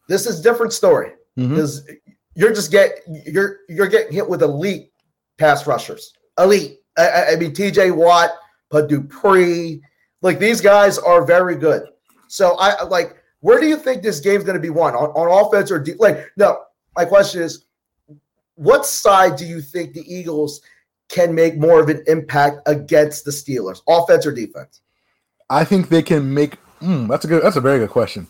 [0.08, 1.88] This is a different story because
[2.35, 4.92] you're just get you're you're getting hit with elite
[5.38, 6.12] pass rushers.
[6.38, 6.78] Elite.
[6.98, 7.90] I- I, mean, T.J.
[7.92, 8.30] Watt,
[8.70, 9.80] Dupree,
[10.22, 11.88] like these guys are very good.
[12.28, 13.16] So I like.
[13.40, 15.96] Where do you think this game's going to be won on, on offense or de-
[15.96, 16.30] like?
[16.37, 16.62] No,
[16.96, 17.64] my question is,
[18.54, 20.62] what side do you think the Eagles
[21.08, 24.80] can make more of an impact against the Steelers, offense or defense?
[25.50, 26.56] I think they can make.
[26.80, 27.42] Mm, that's a good.
[27.42, 28.28] That's a very good question.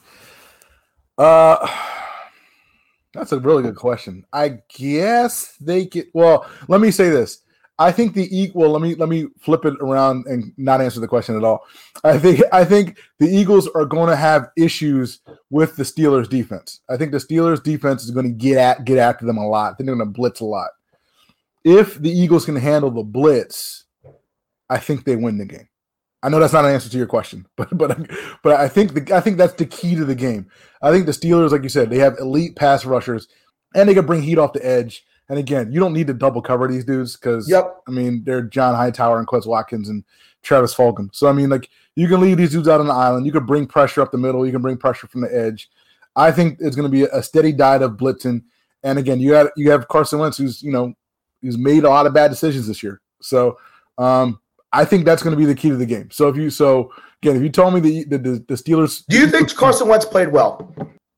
[1.18, 1.68] Uh,
[3.12, 4.24] that's a really good question.
[4.32, 6.08] I guess they get.
[6.14, 7.42] Well, let me say this.
[7.78, 8.70] I think the equal.
[8.70, 11.64] Let me let me flip it around and not answer the question at all.
[12.04, 16.80] I think I think the Eagles are going to have issues with the Steelers defense.
[16.88, 19.78] I think the Steelers defense is going to get at get after them a lot.
[19.78, 20.70] They're going to blitz a lot.
[21.64, 23.84] If the Eagles can handle the blitz,
[24.68, 25.68] I think they win the game.
[26.22, 27.98] I know that's not an answer to your question, but but
[28.42, 30.46] but I think the, I think that's the key to the game.
[30.82, 33.28] I think the Steelers, like you said, they have elite pass rushers,
[33.74, 35.04] and they can bring heat off the edge.
[35.28, 37.82] And again, you don't need to double cover these dudes because Yep.
[37.88, 40.04] I mean they're John Hightower and Quez Watkins and
[40.42, 41.08] Travis Fulgham.
[41.14, 43.26] So I mean, like you can leave these dudes out on the island.
[43.26, 44.44] You can bring pressure up the middle.
[44.46, 45.70] You can bring pressure from the edge.
[46.16, 48.42] I think it's going to be a steady diet of blitzing.
[48.82, 50.92] And again, you have you have Carson Wentz, who's you know
[51.40, 53.00] who's made a lot of bad decisions this year.
[53.20, 53.58] So
[53.98, 54.40] um,
[54.72, 56.10] I think that's going to be the key to the game.
[56.10, 59.18] So if you so again, if you told me the the, the, the Steelers, Do
[59.18, 60.74] you think Carson Wentz played well?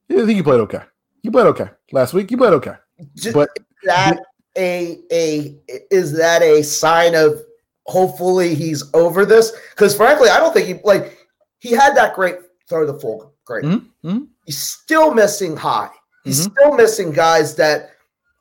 [0.08, 0.80] Yeah, I think he played okay.
[1.22, 2.28] He played okay last week.
[2.28, 2.74] He played okay,
[3.14, 3.48] J- but
[3.84, 4.18] that
[4.56, 5.56] a a
[5.90, 7.40] is that a sign of
[7.86, 9.52] hopefully he's over this?
[9.70, 11.18] Because frankly, I don't think he like
[11.58, 12.36] he had that great
[12.68, 13.64] throw the full great.
[13.64, 14.26] Mhm, mhm.
[14.46, 15.90] He's still missing high.
[16.24, 16.52] He's Mhm.
[16.52, 17.90] still missing guys that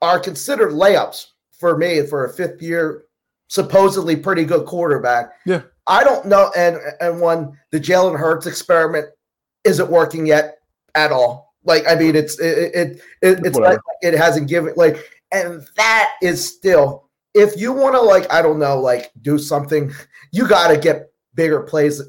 [0.02, 1.28] are considered layups
[1.60, 3.04] for me for a fifth year,
[3.48, 5.32] supposedly pretty good quarterback.
[5.46, 5.62] Yeah.
[5.88, 6.52] I don't know.
[6.56, 9.08] And and one the Jalen Hurts experiment
[9.64, 10.60] isn't working yet
[10.96, 11.54] at all.
[11.66, 14.98] Like I mean, it's it it, it it's like it hasn't given like,
[15.34, 19.92] and that is still if you want to like I don't know like do something,
[20.32, 22.02] you got to get bigger plays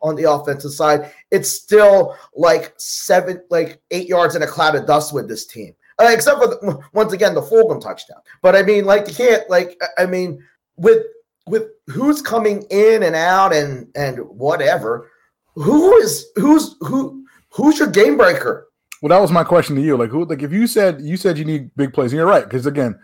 [0.00, 1.12] on the offensive side.
[1.30, 5.74] It's still like seven, like eight yards in a cloud of dust with this team,
[5.98, 8.20] uh, except for the, once again the Fulgham touchdown.
[8.40, 10.42] But I mean, like you can't like I- I mean
[10.76, 11.04] with
[11.46, 15.10] with who's coming in and out and and whatever.
[15.54, 18.68] Who is who's who who's your game breaker?
[19.02, 19.96] Well, that was my question to you.
[19.96, 20.24] Like, who?
[20.24, 22.98] Like, if you said you said you need big plays, and you're right because again,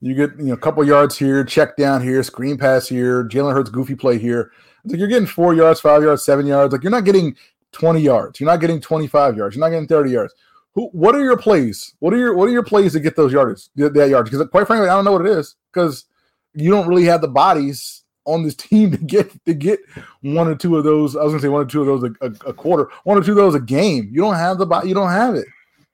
[0.00, 3.54] you get you know a couple yards here, check down here, screen pass here, Jalen
[3.54, 4.52] Hurts goofy play here.
[4.84, 6.72] Like you're getting four yards, five yards, seven yards.
[6.72, 7.34] Like you're not getting
[7.72, 8.38] 20 yards.
[8.38, 9.56] You're not getting 25 yards.
[9.56, 10.34] You're not getting 30 yards.
[10.74, 10.88] Who?
[10.92, 11.94] What are your plays?
[12.00, 13.70] What are your What are your plays to get those yards?
[13.74, 14.28] That yards?
[14.28, 16.04] Because quite frankly, I don't know what it is because
[16.52, 17.97] you don't really have the bodies
[18.28, 19.80] on this team to get to get
[20.20, 21.16] one or two of those.
[21.16, 23.22] I was gonna say one or two of those a, a, a quarter, one or
[23.22, 24.08] two of those a game.
[24.12, 24.66] You don't have the.
[24.84, 25.46] You don't have it.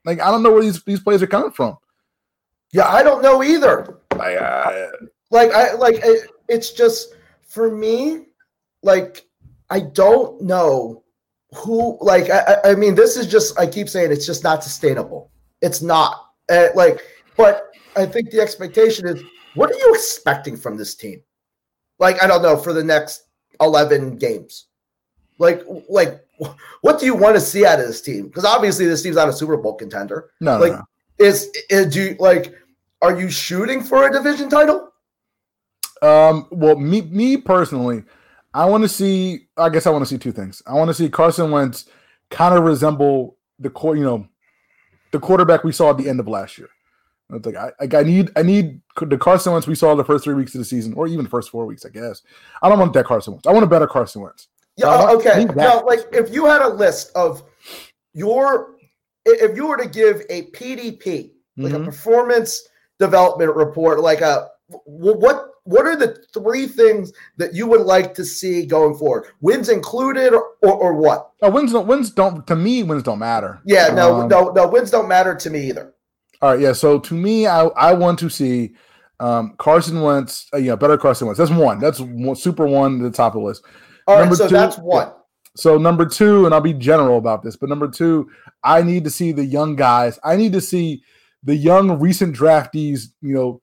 [0.05, 1.79] Like I don't know where these these plays are coming from.
[2.73, 4.01] Yeah, I don't know either.
[4.17, 4.89] Like, uh,
[5.31, 7.15] Like I like it, it's just
[7.47, 8.27] for me.
[8.83, 9.27] Like
[9.71, 11.05] I don't know
[11.55, 11.97] who.
[12.01, 13.59] Like I, I- mean, this is just.
[13.59, 15.31] I keep saying it's just not sustainable.
[15.63, 16.33] It's not.
[16.51, 17.01] Uh, like,
[17.37, 19.23] but I think the expectation is.
[19.55, 21.23] What are you expecting from this team?
[21.99, 23.25] Like I don't know for the next
[23.61, 24.67] eleven games.
[25.39, 26.21] Like like
[26.81, 28.27] what do you want to see out of this team?
[28.27, 30.31] Because obviously this team's not a Super Bowl contender.
[30.41, 30.85] no, Like no, no.
[31.19, 32.55] is, is do you like
[33.03, 34.91] are you shooting for a division title?
[36.03, 38.05] Um, well, me me personally,
[38.53, 39.47] I want to see.
[39.57, 40.63] I guess I want to see two things.
[40.67, 41.87] I want to see Carson Wentz
[42.31, 44.27] kind of resemble the core, you know,
[45.13, 46.69] the quarterback we saw at the end of last year.
[47.31, 50.25] It's like I, like I need I need the Carson Wentz we saw the first
[50.25, 51.85] three weeks of the season, or even the first four weeks.
[51.85, 52.23] I guess
[52.63, 53.47] I don't want that Carson Wentz.
[53.47, 54.49] I want a better Carson Wentz.
[54.77, 55.45] Yeah, don't okay.
[55.55, 57.43] Now, like if you had a list of
[58.13, 58.77] your
[59.25, 61.85] if you were to give a PDP, like a Mhm.
[61.87, 64.49] performance development report, like a
[64.85, 69.29] what what are the three things that you would like to see going forward?
[69.41, 71.31] Wins included or, or, or what?
[71.41, 73.61] Oh, wins don't wins don't to me wins don't matter.
[73.65, 75.95] Yeah, no, Um, no, no, wins don't matter to me either.
[76.45, 76.75] All right, yeah.
[76.75, 78.75] So to me, I I want to see
[79.19, 80.47] um, Carson Wentz.
[80.53, 81.39] Uh, yeah, better Carson Wentz.
[81.39, 81.79] That's one.
[81.79, 83.65] That's one, super one to the top of the list.
[84.07, 85.11] All right, number so two- that's one.
[85.57, 88.29] So number two, and I'll be general about this, but number two,
[88.63, 90.19] I need to see the young guys.
[90.23, 91.03] I need to see
[91.45, 93.07] the young recent draftees.
[93.23, 93.61] You know,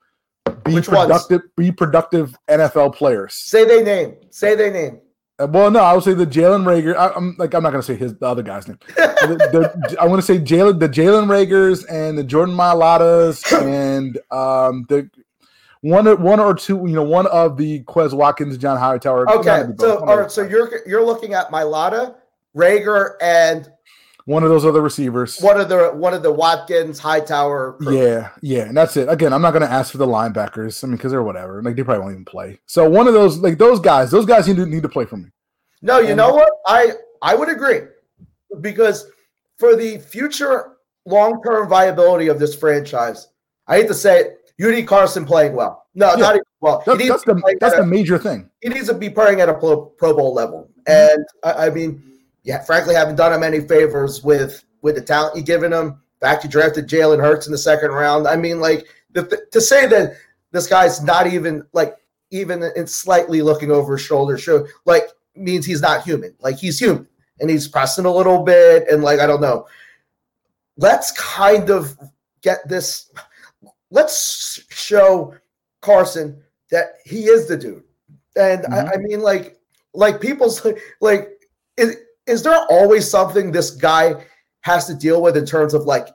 [0.63, 1.06] be Which ones?
[1.06, 1.41] productive.
[1.56, 3.36] Be productive NFL players.
[3.36, 4.15] Say their name.
[4.32, 5.02] Say their name.
[5.41, 6.95] Uh, Well, no, I would say the Jalen Reagor.
[6.95, 8.80] I, I'm like I'm not gonna say his the other guy's name.
[8.97, 14.17] The- the- I want to say Jalen, the Jalen Reagors and the Jordan Mailatas and
[14.32, 15.10] um the
[15.82, 16.77] one or- one or two.
[16.88, 19.30] You know, one of the Quez Watkins, John Hightower.
[19.32, 19.80] Okay, gotta be both.
[19.99, 22.15] so all right, so you're you're looking at Mailata,
[22.56, 23.71] Rager, and
[24.25, 25.39] one of those other receivers.
[25.39, 27.73] one of the one of the Watkins Hightower.
[27.73, 27.97] crew.
[27.97, 29.10] Yeah, yeah, and that's it.
[29.10, 30.84] Again, I'm not going to ask for the linebackers.
[30.84, 31.62] I mean, because they're whatever.
[31.63, 32.60] Like they probably won't even play.
[32.65, 35.17] So one of those, like those guys, those guys need to need to play for
[35.17, 35.29] me.
[35.81, 36.49] No, you And- know what?
[36.67, 37.81] I I would agree
[38.62, 39.07] because
[39.57, 40.73] for the future
[41.05, 43.27] long term viability of this franchise,
[43.67, 45.86] I hate to say it, You need Carson playing well.
[45.95, 46.15] No, Yeah.
[46.17, 46.84] not even well.
[46.86, 48.49] That- that's the that's the a- major thing.
[48.62, 50.69] he needs to be playing at a pro, pro bowl level.
[50.88, 51.15] Mm-hmm.
[51.17, 52.03] And I, I mean,
[52.43, 56.01] yeah, frankly, haven't done him any favors with with the talent you've given him.
[56.19, 58.27] Fact, you drafted Jalen Hurts in the second round.
[58.27, 60.13] I mean, like the, the- to say that
[60.51, 61.95] this guy's not even like
[62.32, 65.04] even in slightly looking over his shoulder, show like
[65.36, 66.36] means he's not human.
[66.39, 67.08] Like he's human
[67.39, 69.67] and he's pressing a little bit, and like I don't know.
[70.77, 71.97] Let's kind of
[72.41, 73.12] get this.
[73.89, 75.36] Let's show
[75.82, 77.84] Carson that he is the dude.
[78.36, 78.89] And I, mm-hmm.
[78.93, 79.60] I mean, like,
[79.93, 80.65] like people's
[81.01, 81.30] like,
[81.77, 81.97] is
[82.32, 84.15] is there always something this guy
[84.62, 86.08] has to deal with in terms of like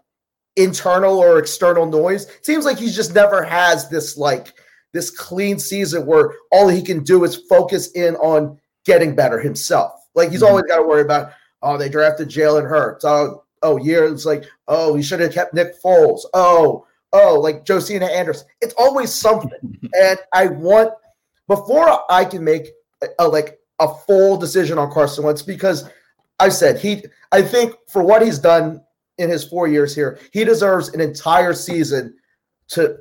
[0.57, 2.26] internal or external noise?
[2.29, 4.52] It seems like he just never has this like
[4.92, 9.92] this clean season where all he can do is focus in on getting better himself.
[10.14, 10.48] Like he's Mhm.
[10.48, 13.05] always got to worry about, oh, they drafted Jalen Hurts.
[13.05, 16.20] Oh, oh, years like, oh, he should have kept Nick Foles.
[16.33, 18.46] Oh, oh, like Josina Anderson.
[18.61, 19.50] It's always something.
[20.00, 20.92] and I want
[21.48, 22.68] before I can make
[23.02, 25.85] a, a- like a full decision on Carson Wentz because
[26.38, 28.83] I said he I think for what he's done
[29.18, 32.14] in his four years here, he deserves an entire season
[32.68, 32.96] to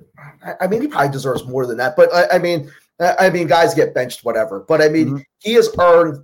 [0.62, 3.48] I- mean he probably deserves more than that, but I, I mean I I mean
[3.48, 4.60] guys get benched, whatever.
[4.68, 5.24] But I mean Mhm.
[5.40, 6.24] he has earned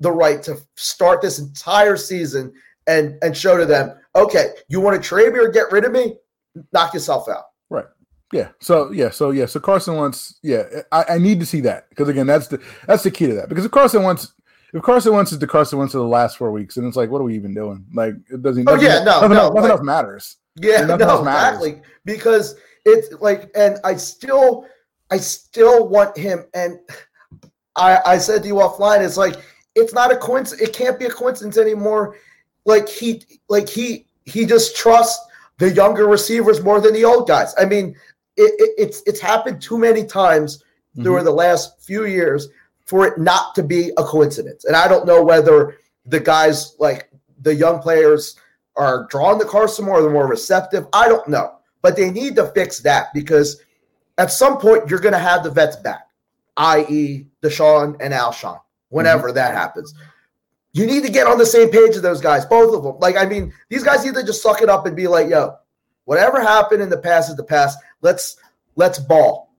[0.00, 2.52] the right to start this entire season
[2.86, 5.92] and and show to them, okay, you want to trade me or get rid of
[5.92, 6.16] me?
[6.72, 7.44] Knock yourself out.
[7.70, 7.86] Right.
[8.32, 8.48] Yeah.
[8.60, 9.10] So yeah.
[9.10, 9.46] So yeah.
[9.46, 10.38] So Carson Wentz.
[10.42, 10.64] Yeah.
[10.90, 13.48] I, I need to see that because again, that's the that's the key to that.
[13.48, 14.34] Because if Carson Wentz,
[14.72, 17.10] if Carson Wentz is the Carson Wentz of the last four weeks, and it's like,
[17.10, 17.84] what are we even doing?
[17.92, 18.68] Like, it doesn't.
[18.68, 20.36] Oh, yeah, no, nothing, no, nothing like- else matters.
[20.56, 21.66] Yeah, nothing no, else matters.
[21.66, 21.82] exactly.
[22.04, 24.66] Because it's like, and I still,
[25.10, 26.44] I still want him.
[26.54, 26.78] And
[27.76, 29.36] I, I said to you offline, it's like
[29.74, 30.68] it's not a coincidence.
[30.68, 32.16] It can't be a coincidence anymore.
[32.66, 35.26] Like he, like he, he just trusts
[35.58, 37.54] the younger receivers more than the old guys.
[37.58, 37.96] I mean,
[38.36, 41.02] it, it, it's it's happened too many times mm-hmm.
[41.02, 42.48] through the last few years
[42.84, 44.64] for it not to be a coincidence.
[44.64, 48.36] And I don't know whether the guys like the young players
[48.76, 50.86] are drawn to Carson more, they're more receptive.
[50.92, 51.56] I don't know.
[51.82, 53.60] But they need to fix that because
[54.18, 56.08] at some point you're going to have the vets back,
[56.56, 59.34] i.e., DeSean and Alshon, whenever mm-hmm.
[59.34, 59.94] that happens.
[60.72, 62.98] You need to get on the same page as those guys, both of them.
[62.98, 65.56] Like, I mean, these guys need to just suck it up and be like, yo,
[66.04, 67.78] whatever happened in the past is the past.
[68.00, 68.36] Let's
[68.76, 69.51] let's ball.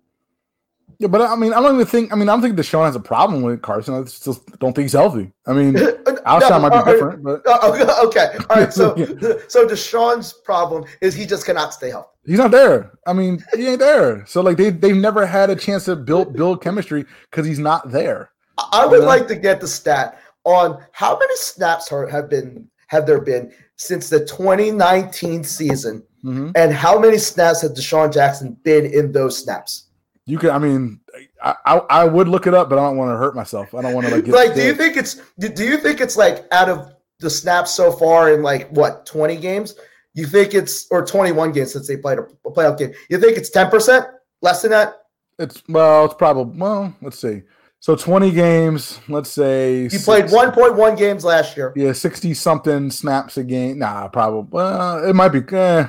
[1.00, 2.14] Yeah, but I mean, I don't even think.
[2.14, 3.96] I mean, I don't think DeSean has a problem with Carson.
[3.96, 4.24] I just
[4.60, 5.32] don't think he's healthy.
[5.48, 5.74] I mean,
[6.26, 8.38] Alshon No, might be uh, uh, different, but uh, okay.
[8.50, 8.72] All right.
[8.72, 8.96] So,
[9.48, 12.10] so DeSean's problem is he just cannot stay healthy.
[12.26, 12.92] he's not there.
[13.08, 14.26] I mean, he ain't there.
[14.28, 17.92] So like they they've never had a chance to build build chemistry because he's not
[17.92, 18.30] there.
[18.72, 19.08] I would Yeah.
[19.08, 24.08] like to get the stat on how many snaps have been have there been since
[24.10, 26.52] the 2019 season, Mhm.
[26.56, 29.86] and how many snaps has DeSean Jackson been in those snaps?
[30.26, 30.52] You can.
[30.52, 31.02] I mean,
[31.42, 33.74] I, I I would look it up, but I don't want to hurt myself.
[33.74, 34.26] I don't want to like.
[34.26, 37.72] Get Like, do you think it's do you think it's like out of the snaps
[37.72, 39.76] so far in like what 20 games?
[40.14, 42.94] You think it's or 21 games since they played a, a playoff game?
[43.10, 44.06] You think it's 10 percent
[44.42, 44.96] less than that?
[45.40, 46.96] It's well, it's probably well.
[47.02, 47.42] Let's see.
[47.80, 49.02] So twenty games.
[49.10, 51.74] Let's say He played 1.1 games last year.
[51.76, 53.80] Yeah, sixty something snaps a game.
[53.80, 54.48] Nah, probably.
[54.52, 55.42] Well, it might be.
[55.52, 55.88] Eh,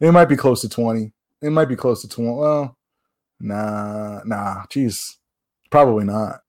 [0.00, 1.12] it might be close to twenty.
[1.42, 2.30] It might be close to twenty.
[2.30, 2.78] Well,
[3.40, 4.62] nah, nah.
[4.66, 5.14] Jeez,
[5.70, 6.40] probably not.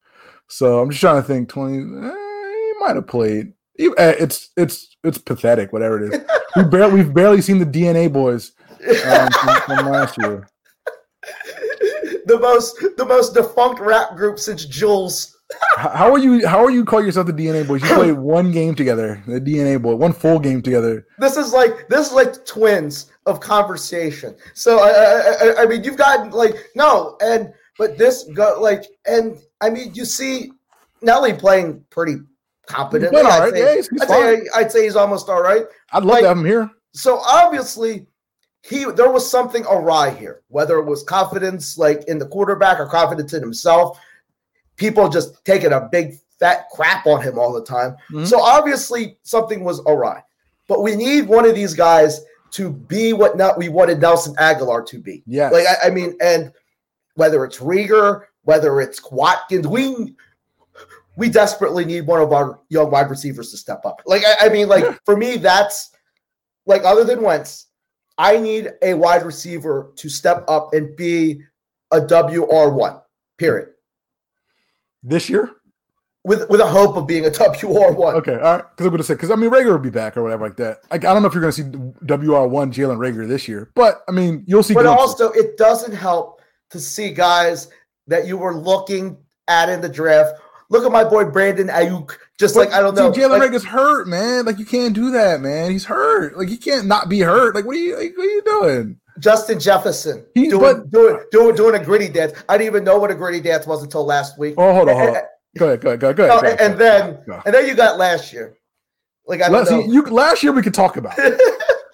[0.47, 1.49] So I'm just trying to think.
[1.49, 1.77] Twenty.
[1.79, 3.53] Eh, he might have played.
[3.79, 5.73] Eh, It's it's it's pathetic.
[5.73, 6.21] Whatever it is,
[6.55, 8.51] we barely we've barely seen the DNA boys
[9.05, 10.47] um, from, from last year.
[12.25, 15.36] the most the most defunct rap group since Jules.
[15.77, 16.45] How are you?
[16.47, 17.81] How are you call yourself the DNA boys?
[17.81, 21.05] You played one game together, the DNA boy, one full game together.
[21.19, 24.35] This is like this is like twins of conversation.
[24.53, 28.83] So I I, I, I mean you've got like no and but this got like
[29.05, 30.51] and I mean you see
[31.01, 32.17] Nelly playing pretty
[32.65, 33.21] competently.
[33.21, 35.63] He's doing I'd, say, Yeah, he's- he's I'd, say, I'd say he's almost all right.
[35.93, 36.69] I'd love Like- to have him here.
[36.93, 38.05] So obviously
[38.63, 42.87] he there was something awry here, whether it was confidence like in the quarterback or
[42.87, 43.97] confidence in himself.
[44.77, 47.95] People just taking a big fat crap on him all the time.
[48.11, 48.25] Mhm.
[48.27, 50.23] So obviously something was awry.
[50.67, 54.85] But we need one of these guys to be what not we wanted Nelson Agholor
[54.87, 55.23] to be.
[55.25, 55.49] Yeah.
[55.49, 56.51] Like I, I mean, and
[57.15, 60.15] whether it's Reagor, whether it's Watkins, we
[61.17, 64.01] we desperately need one of our young wide receivers to step up.
[64.05, 65.91] Like I, I mean, like for me, that's
[66.65, 67.67] like other than Wentz,
[68.17, 71.41] I need a wide receiver to step up and be
[71.91, 73.01] a WR one.
[73.37, 73.69] Period.
[75.07, 75.57] This year?
[76.27, 78.15] with with a hope of being a top WR one.
[78.15, 78.63] Okay, all right.
[78.75, 80.57] Because I'm going to say, because I mean, Reagor will be back or whatever like
[80.57, 80.79] that.
[80.91, 84.01] Like, I don't know if you're going to see WR1 Jalen Reagor this year, but
[84.09, 84.73] I mean, you'll see.
[84.73, 85.21] But glimpses.
[85.21, 86.41] also, it doesn't help
[86.71, 87.69] to see guys
[88.07, 89.17] that you were looking
[89.47, 90.33] at in the draft.
[90.69, 92.17] Look at my boy Brandon Aiyuk.
[92.37, 94.45] Just But like I don't know, Jalen like, Reagor's hurt, man.
[94.45, 95.71] Like, you can't do that, man.
[95.71, 96.37] He's hurt.
[96.37, 97.55] Like, you can't not be hurt.
[97.55, 97.97] Like, what are you?
[97.97, 98.99] Like, what are you doing?
[99.19, 102.33] Justin Jefferson He- doing, but- doing doing doing a gritty dance.
[102.49, 104.55] I didn't even know what a gritty dance was until last week.
[104.57, 105.23] Oh, hold on, hold And- on.
[105.57, 106.17] Go ahead, go ahead, go ahead.
[106.17, 107.03] Go ahead go ahead, and go ahead.
[107.15, 107.41] then Go.
[107.45, 108.55] and then you got last year.
[109.25, 109.81] Like I don't Let's know.
[109.81, 111.15] see, you last year we could talk about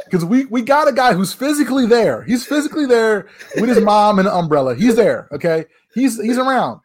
[0.05, 2.23] because we we got a guy who's physically there.
[2.23, 4.75] He's physically there with his mom and an umbrella.
[4.75, 5.29] He's there.
[5.31, 6.79] Okay, he's he's around.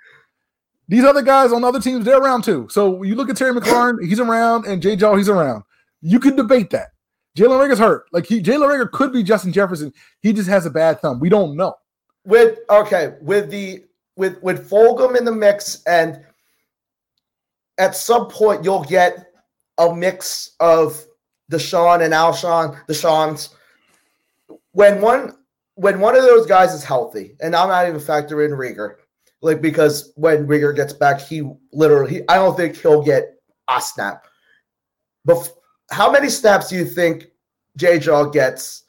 [0.90, 2.66] These other guys on other teams, they're around too.
[2.70, 5.64] So you look at Terry McLaurin, he's around, and Jay Jaw, he's around.
[6.01, 6.88] You could debate that.
[7.38, 8.07] Jalen Reagor's hurt.
[8.12, 9.92] Like he, Jalen Reagor could be Justin Jefferson.
[10.20, 11.20] He just has a bad thumb.
[11.20, 11.74] We don't know.
[12.24, 13.85] with okay with the
[14.16, 16.20] with with Fulgham in the mix, and
[17.79, 19.33] at some point you'll get
[19.79, 21.03] a mix of
[21.51, 23.51] DeSean and Alshon, DeSean's.
[24.72, 25.37] When one
[25.77, 28.96] when one of those guys is healthy, and I'm not even factoring Reagor,
[29.40, 33.37] like because when Reagor gets back, he literally I don't think he'll get
[33.68, 34.27] a snap.
[35.24, 35.51] But
[35.90, 37.27] how many snaps do you think
[37.77, 38.85] J Jaw gets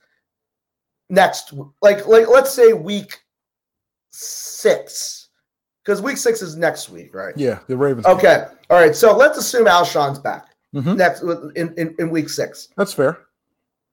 [1.10, 1.54] next?
[1.82, 3.20] Like like let's say week
[4.12, 5.30] six,
[5.84, 7.34] because week six is next week, right?
[7.38, 8.06] Yeah, the Ravens.
[8.06, 8.46] Okay.
[8.70, 8.96] All right.
[8.96, 10.98] So let's assume Alshon's back Mhm.
[10.98, 11.22] next
[11.56, 12.70] in, in, in week six.
[12.78, 13.20] that's fair.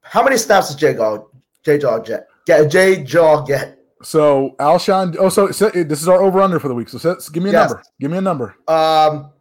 [0.03, 1.25] How many snaps does J Jaw
[1.65, 2.29] J Jaw get?
[2.47, 3.79] Get J Jaw get?
[4.03, 5.17] So Alshon.
[5.19, 6.89] Oh, so, so this is our over under for the week.
[6.91, 7.71] So, so give me a Yes.
[7.71, 7.83] number.
[7.99, 8.55] Give me a number.
[8.69, 9.33] Um,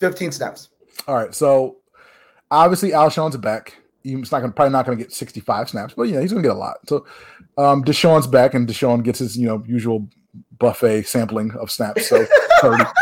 [0.00, 0.70] fifteen snaps.
[1.06, 1.76] All right, so
[2.50, 3.76] obviously Alshon's back.
[4.02, 6.54] He's not gonna probably not gonna get 65 snaps, but yeah, he's gonna get a
[6.54, 6.76] lot.
[6.88, 7.06] So
[7.58, 10.08] um DeSean's back and DeSean gets his, you know, usual
[10.58, 12.08] buffet sampling of snaps.
[12.08, 12.24] So
[12.60, 12.84] 30.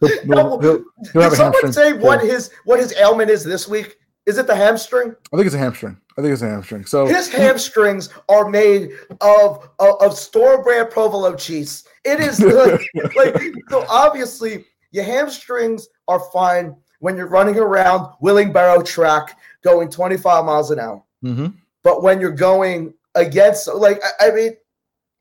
[0.00, 3.98] He'll, he'll- he'll- he'll Did someone say what his what his ailment is this week?
[4.26, 5.14] Is it the hamstring?
[5.32, 5.96] I think it's a hamstring.
[6.18, 6.84] I think it's a hamstring.
[6.86, 8.90] So His hamstrings are made
[9.20, 11.84] of of, of store brand provolone cheese.
[12.04, 12.40] It is
[12.94, 13.84] like, like so.
[13.88, 20.70] Obviously, your hamstrings are fine when you're running around Willing Barrow track going 25 miles
[20.70, 21.02] an hour.
[21.24, 21.52] Mhm.
[21.82, 24.56] But when you're going against, like, I, I mean,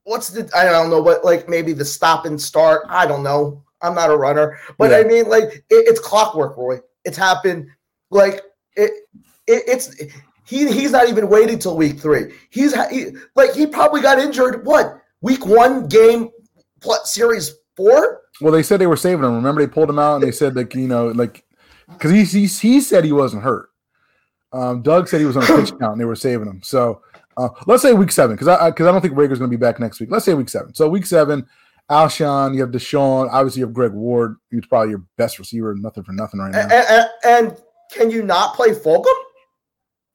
[0.03, 0.47] what's the?
[0.55, 2.83] I don't know what, like, maybe the stop and start.
[2.87, 3.63] I don't know.
[3.81, 6.81] I'm not a runner, but I mean, like, it, it's clockwork, Roy.
[7.03, 7.67] It's happened.
[8.11, 8.41] Like,
[8.75, 8.91] it,
[9.47, 9.95] it it's
[10.45, 12.35] he he's not even waiting till week three.
[12.51, 14.67] He's he, like he probably got injured.
[14.67, 16.29] What week one game,
[17.05, 18.21] series four?
[18.39, 19.33] well, they said they were saving him.
[19.33, 21.43] Remember, they pulled him out and they said like you know like
[21.91, 23.69] because he, he he said he wasn't hurt.
[24.53, 26.61] Um, Doug said he was on a pitch count and they were saving him.
[26.63, 27.01] So
[27.37, 29.61] uh, let's say week seven because I because I, don't think Reagor's going to be
[29.61, 30.11] back next week.
[30.11, 30.73] Let's say week seven.
[30.73, 31.47] So week seven,
[31.89, 33.29] Alshon, you have DeSean.
[33.31, 34.35] Obviously, you have Greg Ward.
[34.49, 35.73] He's probably your best receiver.
[35.75, 36.61] Nothing for nothing right now.
[36.61, 37.57] And, and, and
[37.91, 39.05] can you not play Fulgham?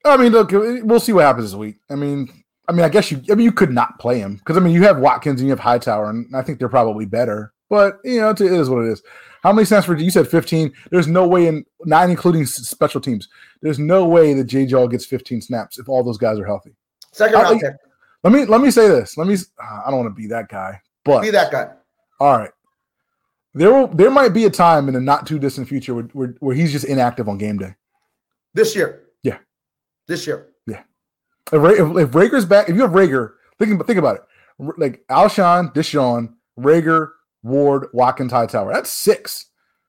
[0.05, 1.77] I mean, look, we'll see what happens this week.
[1.91, 2.29] I mean,
[2.69, 3.23] I mean, I guess you.
[3.31, 5.53] I mean, you could not play him because I mean, you have Watkins and you
[5.53, 7.53] have Hightower, and I think they're probably better.
[7.69, 9.03] But you know, it is what it is.
[9.43, 10.73] How many snaps for you said fifteen?
[10.91, 13.29] There's no way in not including special teams.
[13.63, 14.67] There's no way that J.
[14.67, 16.75] Jaw gets 15 snaps if all those guys are healthy.
[17.13, 17.75] Second round pick.
[18.23, 19.17] Let me let me say this.
[19.17, 19.35] Let me.
[19.35, 21.71] uh, I don't want to be that guy, but Be that guy.
[22.21, 22.51] all right.
[23.55, 26.35] There will there might be a time in the not too distant future where, where,
[26.41, 27.75] where he's just inactive on game day.
[28.55, 29.05] This year.
[29.23, 29.39] Yeah.
[30.09, 30.49] This year.
[31.53, 34.23] If, if, if Reagor's back, if you have Reagor, think, think about it.
[34.79, 37.11] Like Alshon, DeSean, Reagor,
[37.47, 38.73] Ward, Watkins, Hightower.
[38.73, 39.47] That's six.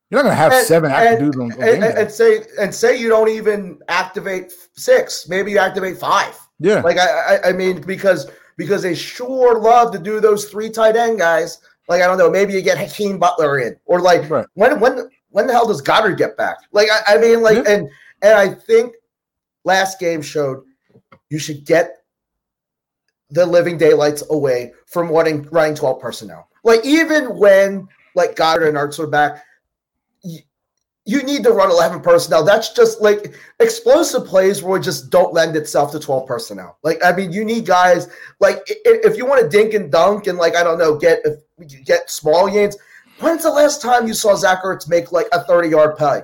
[0.10, 2.44] You're not going to have And- seven active and- dudes on, on And, and, say
[2.60, 5.28] and say you don't even activate six.
[5.28, 6.38] Maybe you activate five.
[6.60, 6.82] Yeah.
[6.82, 10.96] Like I, I, I mean, because because they sure love to do those three tight
[10.96, 11.60] end guys.
[11.90, 14.46] Like I don't know, maybe you get Hakeem Butler in, or like Right.
[14.56, 16.58] when when when the hell does Goedert get back?
[16.72, 17.72] Like I, I mean, like Yeah.
[17.74, 17.90] and
[18.24, 18.94] and I think
[19.66, 20.64] last game showed
[21.30, 21.98] you should get
[23.30, 26.50] the living daylights away from running running twelve personnel.
[26.68, 29.42] Like even when like Goedert and Ertz are back,
[30.22, 30.40] you,
[31.06, 32.44] you need to run eleven personnel.
[32.44, 36.78] That's just like explosive plays where it just don't lend itself to 12 personnel.
[36.84, 38.10] Like, I mean, you need guys
[38.42, 40.98] like i- i- if you want to dink and dunk and like I don't know,
[40.98, 42.76] get if get small gains.
[43.22, 46.22] When's the last time you saw Zach Ertz make like a 30 yard play?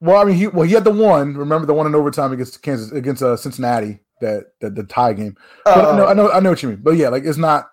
[0.00, 1.36] Well, I mean, he well he had the one.
[1.36, 5.36] Remember the one in overtime against Kansas against uh, Cincinnati that, that the tie game.
[5.66, 6.80] But Uh, I know I know what you mean.
[6.82, 7.70] But yeah, like it's not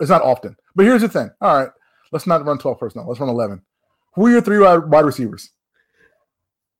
[0.00, 0.56] it's not often.
[0.74, 1.30] But here's the thing.
[1.40, 1.70] All right,
[2.12, 3.08] let's not run 12 personnel.
[3.08, 3.62] Let's run 11.
[4.14, 5.50] Who are your three wide receivers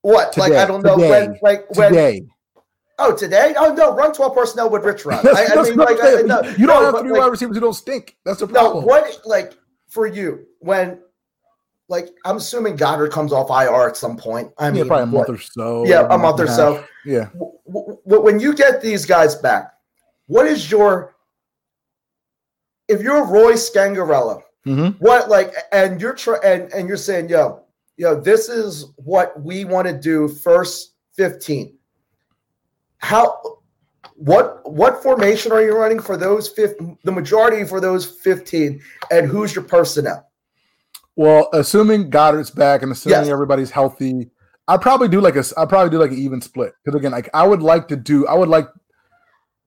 [0.04, 0.36] what?
[0.36, 1.38] like I don't know today, when.
[1.40, 1.90] Like when?
[1.90, 2.26] today?
[2.98, 3.54] Oh, today?
[3.56, 5.26] Oh no, run 12 personnel with Rich Rod.
[5.34, 7.60] I, I mean, like I, no, you don't no, have three like, wide receivers who
[7.60, 8.16] don't stink.
[8.24, 8.84] That's the No, problem.
[8.84, 9.54] what like
[9.88, 11.00] for you when
[11.88, 14.52] like I'm assuming Goedert comes off IR at some point.
[14.58, 15.86] I mean, yeah, probably a month or so.
[15.86, 16.84] Yeah, a month or so.
[17.06, 17.30] Yeah.
[17.64, 19.72] when you get these guys back,
[20.26, 21.13] what is your
[22.88, 27.64] if you're Roy Scangarello, hmm what like and you're try and, and you're saying, yo,
[27.96, 31.76] yo, this is what we want to do first 15.
[32.98, 33.40] How
[34.16, 38.80] what what formation are you running for those 15 the majority for those 15
[39.10, 40.30] and who's your personnel?
[41.16, 43.28] Well, assuming Goedert's back and assuming Yes.
[43.28, 44.30] everybody's healthy,
[44.66, 47.28] I'd probably do like a I'd probably do like an even split because again, like
[47.34, 48.68] I would like to do I would like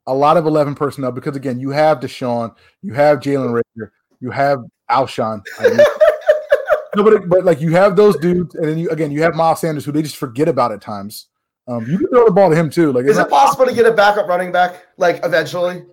[0.08, 3.90] a lot of eleven personnel because again, you have DeSean, you have Jalen Reagor,
[4.20, 5.42] you have Alshon.
[5.60, 5.78] I mean,
[6.96, 9.62] no, but but like you have those dudes, and then you again you have Miles
[9.62, 11.28] Sanders who they just forget about at times.
[11.68, 12.94] Um, you can throw the ball to him too.
[12.94, 15.84] Like Is it possible to get a backup running back like eventually?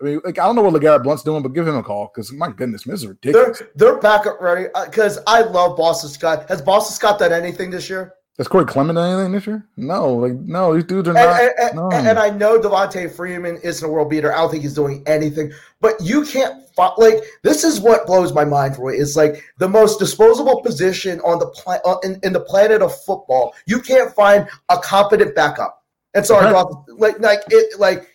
[0.00, 2.10] I mean, like I don't know what LeGarrette Blount's doing, but give him a call
[2.14, 3.62] because my goodness, this is They're ridiculous.
[3.74, 6.48] they're backup ready because I love Boston Scott.
[6.48, 8.14] Has Boston Scott done anything this year?
[8.40, 9.66] Has Corey Clement done anything this year?
[9.76, 11.42] No, like no, these dudes are not.
[11.42, 11.90] and, and- no.
[11.92, 14.32] and I know Devonta Freeman isn't a world beater.
[14.32, 15.52] I don't think he's doing anything.
[15.82, 16.54] But you can't
[16.96, 18.94] like this is what blows my mind, Roy.
[18.94, 22.98] Is like the most disposable position on the planet uh, in, in the planet of
[23.04, 23.54] football.
[23.66, 25.84] You can't find a competent backup.
[26.14, 26.54] And sorry, Right.
[26.54, 28.08] Rob, like like it like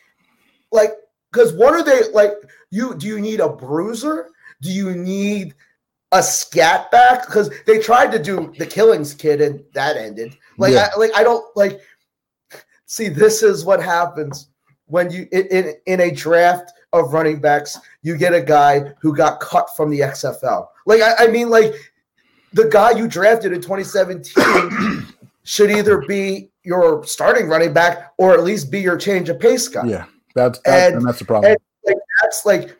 [0.71, 0.93] like
[1.31, 2.31] because what are they like?
[2.71, 4.29] You do you need a bruiser?
[4.63, 5.53] Do you need
[6.17, 7.25] a scat back?
[7.25, 10.35] Because they tried to do the Killins kid and that ended.
[10.57, 10.89] Like Yeah.
[10.95, 11.79] I, like I don't like.
[12.85, 14.49] See, this is what happens
[14.87, 19.15] when you in, in in a draft of running backs, you get a guy who
[19.15, 20.67] got cut from the XFL.
[20.85, 21.73] Like I, I mean, like
[22.53, 25.05] the guy you drafted in 2017
[25.43, 29.67] should either be your starting running back or at least be your change of pace
[29.67, 29.85] guy.
[29.85, 30.05] Yeah,
[30.35, 31.51] that's that's, And- and that's the problem.
[31.51, 32.77] and- Like that's like,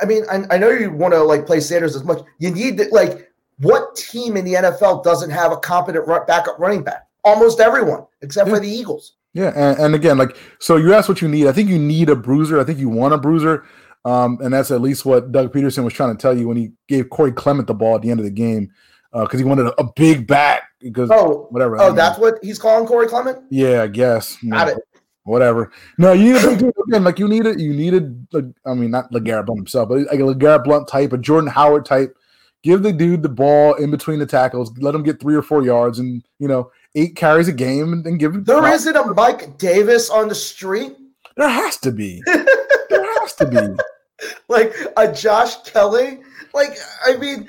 [0.00, 2.18] I mean, I, I know you want to like play Sanders as much.
[2.38, 6.58] You need to like, what team in the NFL doesn't have a competent run, backup
[6.58, 7.06] running back?
[7.24, 9.14] Almost everyone, except for the Eagles.
[9.32, 11.46] yeah, and, and again, like so, you asked what you need.
[11.46, 12.60] I think you need a bruiser.
[12.60, 13.64] I think you want a bruiser,
[14.04, 16.72] um, and that's at least what Doug Pederson was trying to tell you when he
[16.88, 18.70] gave Corey Clement the ball at the end of the game
[19.12, 20.62] because he wanted a, a big back.
[20.80, 21.76] Because Oh, whatever.
[21.76, 21.96] Oh, don't know.
[21.96, 23.38] that's what he's calling Corey Clement.
[23.50, 24.36] yeah, I guess.
[24.48, 24.78] Got it.
[25.26, 25.72] Whatever.
[25.98, 27.02] No, you need a big dude again.
[27.02, 27.58] Like you need it.
[27.58, 28.28] You needed.
[28.32, 31.50] Like, I mean, not LeGarrette Blount himself, but like a LeGarrette Blount type, a Jordan
[31.50, 32.16] Howard type.
[32.62, 34.72] Give the dude the ball in between the tackles.
[34.78, 38.04] Let him get three or four yards, and you know, eight carries a game, and
[38.04, 38.44] then give him.
[38.44, 40.96] There isn't a Mike Davis on the street,
[41.36, 42.22] There has to be.
[42.24, 44.28] there has to be.
[44.48, 46.20] like a Josh Kelly.
[46.54, 47.48] Like, I mean,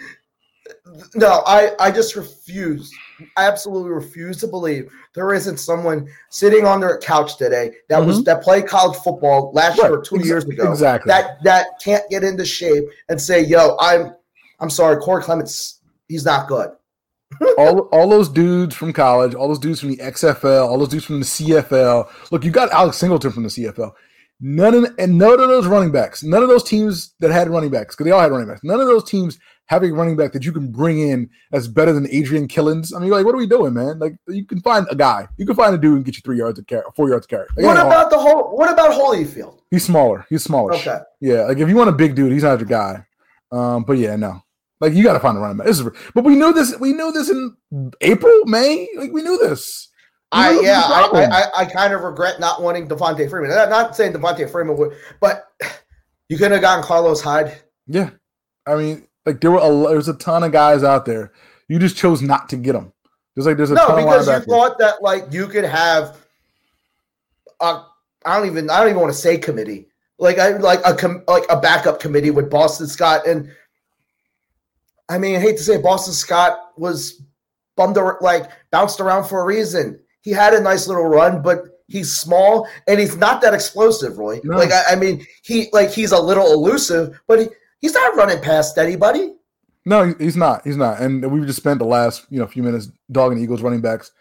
[1.13, 2.91] no, I I just refuse.
[3.35, 8.17] I absolutely refuse to believe there isn't someone sitting on their couch today that was
[8.17, 8.23] mm-hmm.
[8.25, 10.71] that played college football last year or two years ago.
[10.71, 11.09] Exactly.
[11.09, 14.15] That that can't get into shape and say, "Yo, I'm
[14.59, 16.71] I'm sorry, Corey Clements, he's not good."
[17.57, 21.05] all all those dudes from college, all those dudes from the XFL, all those dudes
[21.05, 22.09] from the CFL.
[22.31, 23.91] Look, you got Alex Singleton from the CFL.
[24.39, 27.71] None of and none of those running backs, none of those teams that had running
[27.71, 28.61] backs, because they all had running backs.
[28.63, 31.93] None of those teams have a running back that you can bring in as better
[31.93, 32.95] than Adrian Killins.
[32.95, 33.99] I mean, like, what are we doing, man?
[33.99, 36.37] Like, you can find a guy, you can find a dude and get you three
[36.37, 37.47] yards of carry, four yards of carry.
[37.55, 37.87] Like, What hard.
[37.87, 38.55] about the whole?
[38.57, 39.59] What about Holyfield?
[39.71, 40.25] He's smaller.
[40.29, 40.73] He's smaller.
[40.73, 40.99] Okay.
[41.19, 43.05] Yeah, like if you want a big dude, he's not your guy.
[43.51, 44.41] Um, but yeah, no.
[44.79, 45.67] Like you got to find a running back.
[45.67, 46.77] This is, but we knew this.
[46.79, 47.55] We knew this in
[48.01, 48.87] April, May.
[48.97, 49.89] Like we knew this.
[50.33, 51.31] We I knew yeah, a I, problem.
[51.31, 53.51] I, I, I kind of regret not wanting Devonta Freeman.
[53.51, 55.47] I'm not saying Devonta Freeman would, but
[56.29, 57.57] you could have gotten Carlos Hyde.
[57.87, 58.11] yeah.
[58.67, 61.33] I mean, like there were a lo- there's a ton of guys out there.
[61.67, 62.93] You just chose not to get them.
[63.35, 63.89] Just like there's a ton.
[63.89, 66.17] No, because you thought that like you could have
[67.59, 67.83] a
[68.25, 69.89] I don't even I don't even want to say committee.
[70.17, 73.51] Like I like a com, like a backup committee with Boston Scott and
[75.09, 77.21] I mean I hate to say it, Boston Scott was
[77.75, 79.99] bummed ar- like bounced around for a reason.
[80.21, 84.39] He had a nice little run, but he's small and he's not that explosive, Roy.
[84.45, 84.55] No.
[84.55, 87.47] Like I, I mean he like he's a little elusive, but he,
[87.79, 89.33] he's not running past anybody.
[89.85, 90.63] No, he's not.
[90.65, 90.99] He's not.
[91.01, 94.11] And we've just spent the last you know few minutes dogging the Eagles running backs.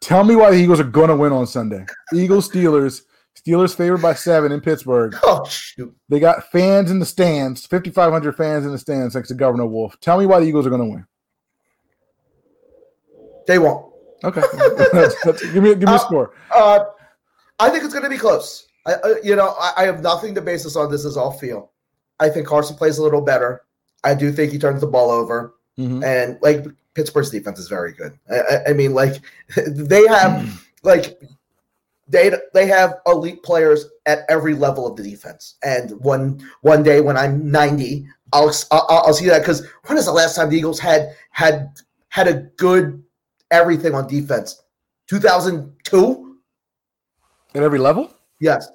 [0.00, 1.84] Tell me why the Eagles are gonna win on Sunday.
[2.14, 3.02] Eagles Steelers.
[3.36, 5.14] Steelers favored by seven in Pittsburgh.
[5.22, 5.94] Oh shoot.
[6.08, 9.98] They got fans in the stands, 5,500 fans in the stands next to Governor Wolf.
[10.00, 11.06] Tell me why the Eagles are going to win.
[13.46, 13.92] They won't.
[14.24, 14.40] Okay.
[14.52, 16.34] That's- that's- give me, give me a Uh, score.
[16.54, 16.80] Uh,
[17.60, 18.66] I think it's going to be close.
[18.86, 20.90] I, uh, you know, I, I have nothing to base this on.
[20.90, 21.70] This is all feel.
[22.20, 23.62] I think Carson plays a little better.
[24.04, 26.04] I do think he turns the ball over, Mhm.
[26.04, 26.64] and like
[26.94, 28.18] Pittsburgh's defense is very good.
[28.30, 29.14] I, I- mean, like
[29.66, 31.20] they have like
[32.08, 35.56] they they have elite players at every level of the defense.
[35.62, 40.06] And one one day when I'm 90, I'll I'll, I'll see that because when is
[40.06, 41.70] the last time the Eagles had had
[42.08, 43.02] had a good
[43.50, 44.62] everything on defense?
[45.06, 46.36] Two thousand two.
[47.54, 48.12] At every level?
[48.40, 48.68] Yes.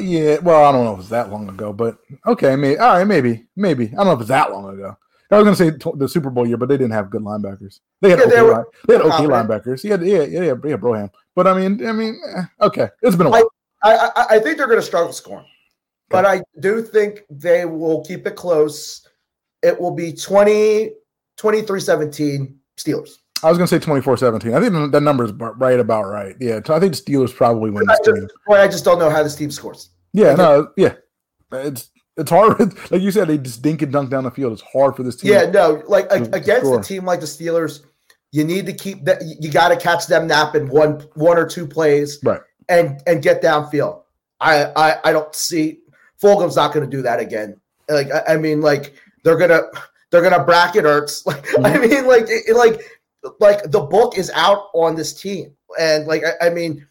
[0.00, 0.38] Yeah.
[0.38, 2.78] Well, I don't know if it's that long ago, but okay, maybe.
[2.78, 3.86] All right, maybe, maybe.
[3.88, 4.96] I don't know if it's that long ago.
[5.30, 7.80] I was going to say the Super Bowl year, but they didn't have good linebackers.
[8.00, 9.84] They had Yeah, okay, they were they had okay linebackers.
[9.84, 11.10] Yeah, yeah, yeah, yeah, yeah, Broham.
[11.36, 13.48] But I mean, I mean, eh, okay, it's been a while.
[13.82, 15.46] I, I, I think they're going to struggle scoring,
[16.08, 19.06] but I do think they will keep it close.
[19.62, 20.90] It will be 20,
[21.38, 23.19] 23-17 Steelers.
[23.42, 24.54] I was going to say 24-17.
[24.54, 26.36] I think that number is right about right.
[26.40, 28.28] Yeah, I think the Steelers probably win I this just, game.
[28.56, 29.90] I just don't know how this team scores.
[30.12, 30.94] Yeah, no, yeah,
[31.52, 32.58] it's it's hard.
[32.90, 34.52] Like you said, they just dink and dunk down the field.
[34.52, 35.32] It's hard for this team.
[35.32, 36.80] Yeah, no, like to against score.
[36.80, 37.80] a team like the Steelers,
[38.32, 39.22] you need to keep that.
[39.22, 42.40] You got to catch them napping one one or two plays, Right.
[42.68, 44.02] and and get downfield.
[44.40, 45.78] I I, I don't see
[46.20, 47.56] Fulgham's not going to do that again.
[47.88, 49.62] Like I, I mean, like they're gonna
[50.10, 51.24] they're gonna bracket Ertz.
[51.26, 51.80] Like I Mm-hmm.
[51.88, 52.80] mean, like it- like
[53.38, 56.86] like the book is out on this team, and like I, I mean,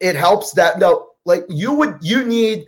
[0.00, 2.66] it helps that no, like you would you need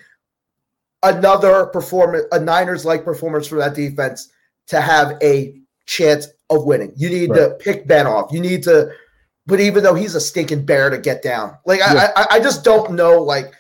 [1.03, 4.31] another performance, a Niners like performance for that defense
[4.69, 5.55] to have a
[5.87, 6.93] chance of winning.
[6.97, 8.33] You need to pick Ben off.
[8.33, 8.91] You need to,
[9.47, 12.11] but even though he's a stinking bear to get down, like Yeah.
[12.17, 13.53] I, I, I just don't know like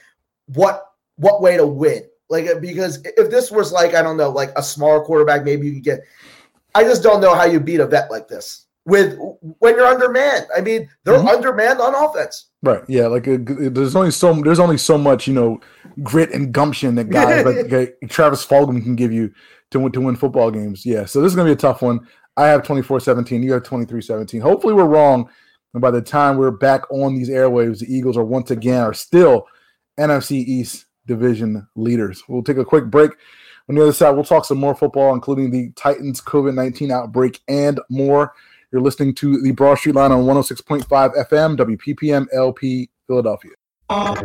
[0.46, 0.86] what
[1.16, 2.04] what way to win.
[2.30, 5.74] Like because if this was like I don't know like a smaller quarterback, maybe you
[5.74, 6.00] could get.
[6.74, 9.16] I just don't know how you beat a vet like this with
[9.58, 10.46] when you're undermanned.
[10.56, 11.28] I mean, they're Mhm.
[11.28, 12.50] undermanned on offense.
[12.62, 12.82] Right.
[12.88, 13.06] Yeah.
[13.06, 15.60] Like uh, there's only so there's only so much you know
[16.02, 19.30] grit and gumption that guys like Travis Fulgham can give you
[19.70, 20.84] to win to win football games.
[20.84, 21.04] Yeah.
[21.06, 22.00] So this is gonna be a tough one.
[22.36, 23.42] I have 24-17.
[23.42, 24.40] You have 23-17.
[24.40, 25.28] Hopefully we're wrong.
[25.72, 28.94] And by the time we're back on these airwaves, the Eagles are once again are
[28.94, 29.46] still
[29.98, 32.22] NFC East division leaders.
[32.28, 33.12] We'll take a quick break.
[33.68, 37.40] On the other side, we'll talk some more football, including the Titans COVID 19 outbreak
[37.48, 38.32] and more.
[38.74, 43.52] You're listening to the Broad Street Line on 106.5 FM, WPPM LP, Philadelphia.
[43.86, 44.16] What?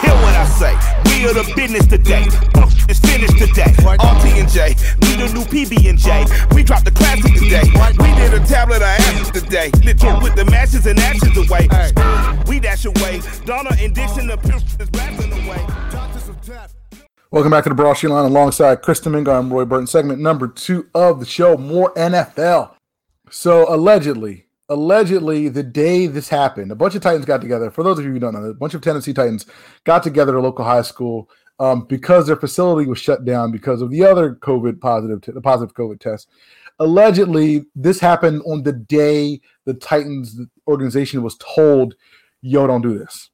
[0.00, 0.74] Hear what I say.
[1.04, 2.26] We are the business today.
[2.56, 3.70] Uh, Fuck is finished today.
[3.78, 6.24] RT and J, we the new PB and J.
[6.24, 6.46] Uh.
[6.52, 7.62] We dropped the classic today.
[8.02, 9.70] We did a tablet of ashes today.
[9.72, 9.80] Uh.
[9.84, 11.68] Literal with the matches and ashes away.
[12.48, 13.20] We dash away.
[13.44, 15.64] Donna and Dixon, the pimp is blasting away.
[17.30, 19.38] Welcome back to the Broad Line alongside Chris Domingo.
[19.38, 21.58] I'm Roy Burton, segment number two of the show.
[21.58, 22.74] More NFL.
[23.28, 27.70] So allegedly, allegedly, the day this happened, a bunch of Titans got together.
[27.70, 29.44] For those of you who don't know, a bunch of Tennessee Titans
[29.84, 33.82] got together at a local high school um, because their facility was shut down because
[33.82, 36.30] of the other COVID positive, t- the positive COVID test.
[36.78, 41.94] Allegedly, this happened on the day the Titans organization was told,
[42.40, 43.28] "Yo, don't do this."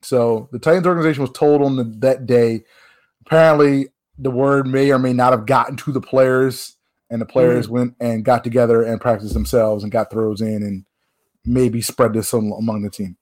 [0.00, 2.64] So the Titans organization was told on the, that day.
[3.28, 6.78] Apparently, the word may or may not have gotten to the players,
[7.10, 7.30] and the mm.
[7.30, 10.86] players went and got together and practiced themselves and got throws in and
[11.44, 13.18] maybe spread this among the team.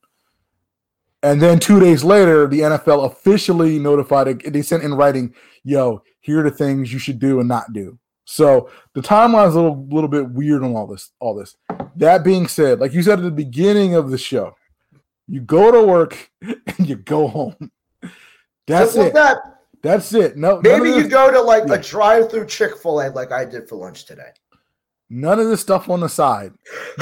[1.25, 4.43] And then two days later, the NFL officially notified.
[4.43, 5.35] They sent in writing,
[5.65, 9.57] "Yo, here are the things you should do and not do." So the timeline is
[9.57, 11.11] a little, little bit weird on all this.
[11.19, 11.57] All this.
[11.97, 14.55] That being said, like you said at the beginning of the show,
[15.27, 17.73] you go to work and you go home.
[18.69, 19.15] That's Simple as it.
[19.15, 19.56] that.
[19.83, 20.37] That's it.
[20.37, 21.75] No, Maybe you go to like Yeah.
[21.75, 24.31] a drive-through Chick-fil-A like I did for lunch today.
[25.09, 26.53] None of this stuff on the side.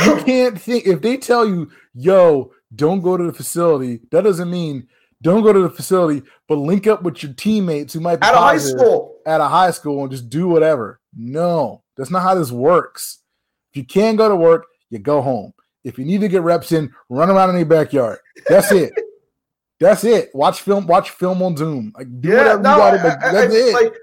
[0.05, 4.51] You can't think if they tell you, "Yo, don't go to the facility." That doesn't
[4.51, 4.89] mean
[5.23, 8.35] don't go to the facility, but link up with your teammates who might be At
[8.35, 9.17] a high school.
[9.25, 11.01] at a high school and just do whatever.
[11.17, 13.21] No, that's not how this works.
[13.73, 15.55] If you can't go to work, you go home.
[15.83, 18.19] If you need to get reps in, run around in your backyard.
[18.49, 18.93] That's it.
[19.85, 20.31] That's it.
[20.35, 20.87] Watch film.
[20.87, 21.93] Watch film on Zoom.
[21.97, 23.09] Like do Yeah, whatever no, you got to.
[23.09, 23.73] Like, that's I- it.
[23.75, 23.95] Like,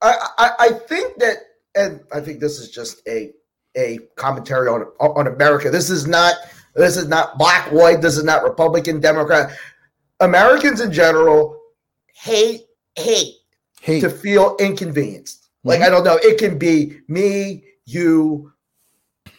[0.00, 1.36] I, I, I think that,
[1.74, 3.32] and I think this is just a
[3.76, 5.70] a commentary on on America.
[5.70, 6.34] This is not
[6.74, 8.00] this is not black white.
[8.00, 9.50] This is not Republican Democrat.
[10.20, 11.60] Americans in general
[12.14, 12.62] hate
[12.96, 13.34] hate
[13.80, 14.00] hate.
[14.00, 15.48] to feel inconvenienced.
[15.64, 15.86] Like Mhm.
[15.86, 18.52] I don't know, it can be me, you.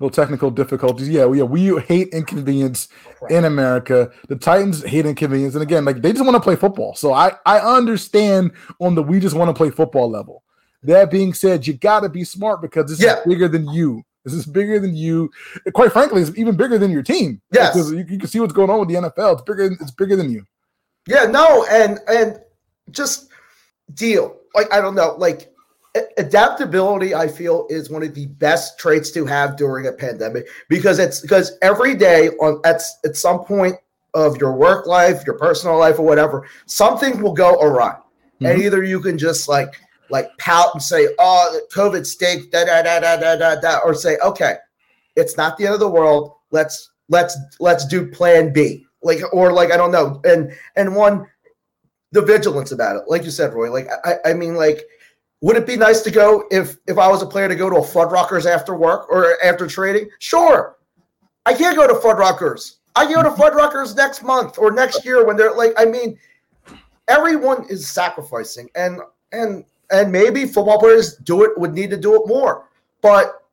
[0.00, 1.08] little technical difficulties.
[1.08, 2.88] Yeah, we, yeah, we hate inconvenience
[3.28, 4.10] in America.
[4.28, 6.94] The Titans hate inconvenience, and again, like they just want to play football.
[6.96, 10.42] So I I understand on the we just want to play football level.
[10.82, 13.18] That being said, you got to be smart because this Yeah.
[13.20, 14.02] is bigger than you.
[14.24, 15.30] This is bigger than you.
[15.74, 17.40] Quite frankly, it's even bigger than your team.
[17.52, 17.74] Yes.
[17.74, 19.34] because you, you can see what's going on with the NFL.
[19.34, 19.64] It's bigger.
[19.64, 20.44] It's bigger than you.
[21.06, 22.40] Yeah, no, and and
[22.90, 23.28] just
[23.94, 24.36] deal.
[24.54, 25.49] Like I don't know, like
[26.18, 30.98] adaptability i feel is one of the best traits to have during a pandemic because
[30.98, 33.74] it's because every day on at, at some point
[34.14, 37.90] of your work life your personal life or whatever something will go awry.
[37.90, 38.46] Mm-hmm.
[38.46, 39.74] and either you can just like
[40.10, 43.94] like pout and say oh covid stinks da da da da da da da or
[43.94, 44.56] say okay
[45.16, 46.34] it's not the end of the world.
[46.50, 48.86] Let's let's let's do plan b.
[49.02, 50.20] Like or like i don't know.
[50.24, 51.26] And and one
[52.12, 53.02] the vigilance about it.
[53.06, 54.82] Like you said roy like i i mean like
[55.40, 57.76] would it be nice to go if if I was a player to go to
[57.76, 60.08] a Fuddruckers after work or after trading?
[60.18, 60.76] Sure.
[61.46, 62.76] I can't go to Fuddruckers.
[62.94, 66.18] I go to Fuddruckers next month or next year when they're like, I mean,
[67.08, 69.00] everyone is sacrificing and
[69.32, 72.68] and and maybe football players do it would need to do it more.
[73.00, 73.44] But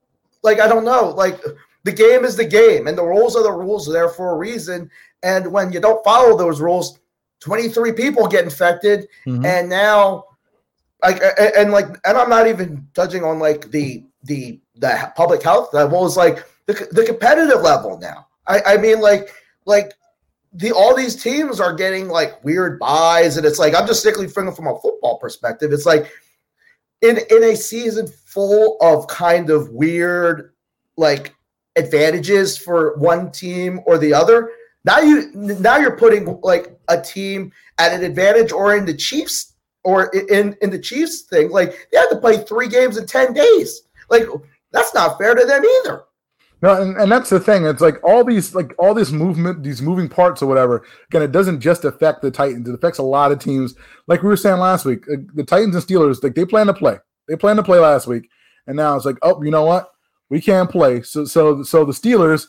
[0.43, 1.41] like I don't know, like
[1.83, 4.89] the game is the game and the rules are the rules there for a reason.
[5.23, 6.99] And when you don't follow those rules,
[7.39, 9.45] 23 people get infected mm-hmm.
[9.45, 10.25] and now
[11.03, 11.21] like
[11.55, 16.05] and like and I'm not even touching on like the the the public health level
[16.05, 18.27] is like the, the competitive level now.
[18.47, 19.29] I, I mean like
[19.65, 19.93] like
[20.53, 24.27] the all these teams are getting like weird buys and it's like I'm just strictly
[24.27, 25.71] thinking from a football perspective.
[25.71, 26.11] It's like
[27.01, 30.53] in in a season full of kind of weird
[30.97, 31.35] like
[31.75, 34.49] advantages for one team or the other.
[34.83, 39.53] Now you now you're putting like a team at an advantage or in the Chiefs
[39.83, 43.33] or in in the Chiefs thing, like they had to play three games in ten
[43.33, 43.83] days.
[44.09, 44.23] Like
[44.71, 46.03] that's not fair to them either.
[46.61, 47.65] No, and, and that's the thing.
[47.65, 50.85] It's like all these like all this movement, these moving parts or whatever.
[51.09, 52.67] Again, it doesn't just affect the Titans.
[52.67, 53.75] It affects a lot of teams.
[54.07, 56.97] Like we were saying last week, the Titans and Steelers, like they plan to play.
[57.27, 58.27] They plan to play last week,
[58.65, 59.91] and now it's like, oh, you know what?
[60.29, 61.03] We can't play.
[61.03, 62.47] So so so the Steelers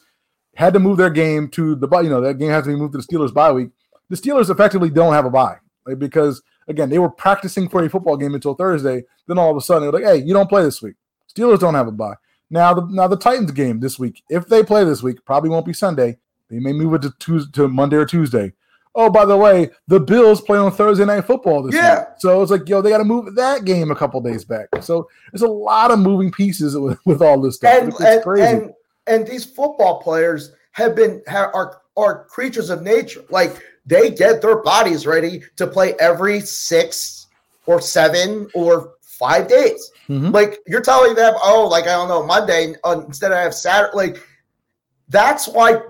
[0.56, 2.94] had to move their game to the you know that game has to be moved
[2.94, 3.68] to the Steelers bye week.
[4.08, 7.90] The Steelers effectively don't have a bye like, because again, they were practicing for a
[7.90, 9.04] football game until Thursday.
[9.26, 10.94] Then all of a sudden, they're like, "Hey, you don't play this week."
[11.32, 12.14] Steelers don't have a bye.
[12.50, 15.66] Now, the now the Titans game this week, if they play this week, probably won't
[15.66, 16.18] be Sunday.
[16.48, 18.52] They may move it to Tuesday, to Monday or Tuesday.
[18.94, 22.00] Oh, by the way, the Bills play on Thursday night football this yeah.
[22.00, 22.08] week.
[22.18, 24.68] So it's like, yo, they got to move that game a couple days back.
[24.80, 27.74] So there's a lot of moving pieces with, with all this stuff.
[27.80, 28.46] And, it's and, crazy.
[28.46, 28.72] And,
[29.06, 33.22] and these football players have been have, are are creatures of nature.
[33.30, 37.26] Like they get their bodies ready to play every six
[37.66, 39.90] or seven or five days.
[40.08, 40.30] Mm-hmm.
[40.30, 43.96] Like you're telling them, oh, like I don't know, Monday uh, instead of have Saturday.
[43.96, 44.22] Like
[45.08, 45.80] that's why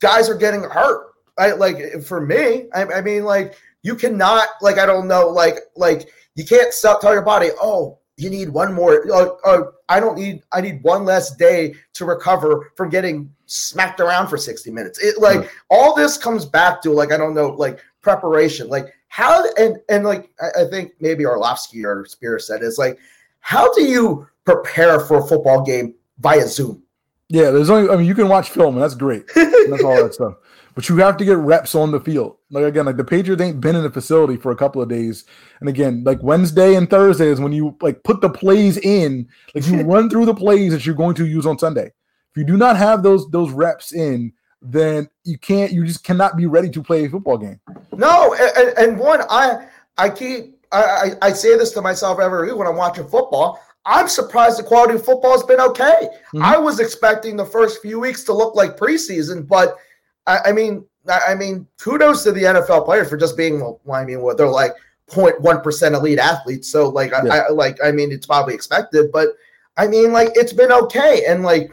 [0.00, 1.12] guys are getting hurt.
[1.38, 2.66] I like for me.
[2.74, 7.00] I, I mean, like you cannot, like I don't know, like like you can't stop
[7.00, 9.10] tell your body, oh, you need one more.
[9.12, 10.42] Uh, uh, I don't need.
[10.52, 14.98] I need one less day to recover from getting smacked around for sixty minutes.
[15.02, 15.48] It like mm.
[15.70, 18.68] all this comes back to like I don't know, like preparation.
[18.68, 22.98] Like how and and like I, I think maybe Orlovsky or Spear said is like
[23.40, 26.82] how do you prepare for a football game via Zoom?
[27.28, 27.90] Yeah, there's only.
[27.90, 29.26] I mean, you can watch film, and that's great.
[29.34, 30.36] that's all that stuff
[30.76, 32.36] but you have to get reps on the field.
[32.50, 35.24] Like again, like the Patriots ain't been in the facility for a couple of days,
[35.60, 39.66] and again, like Wednesday and Thursday is when you like put the plays in, like
[39.66, 41.86] you run through the plays that you're going to use on Sunday.
[41.86, 46.36] If you do not have those those reps in, then you can't, you just cannot
[46.36, 47.58] be ready to play a football game.
[47.92, 49.66] No, and, and one, I
[49.96, 53.60] I keep I, I say this to myself every week when I'm watching football.
[53.86, 56.08] I'm surprised the quality of football has been okay.
[56.10, 56.42] Mm-hmm.
[56.42, 59.78] I was expecting the first few weeks to look like preseason, but
[60.26, 63.60] I, I mean, I, I, mean, kudos to the NFL players for just being.
[63.60, 64.72] Well, I mean, well, they're like
[65.10, 67.24] 0.1 percent elite athletes, so like, yeah.
[67.30, 69.28] I, I like, I mean, it's probably expected, but
[69.76, 71.70] I mean, like, it's been okay, and like,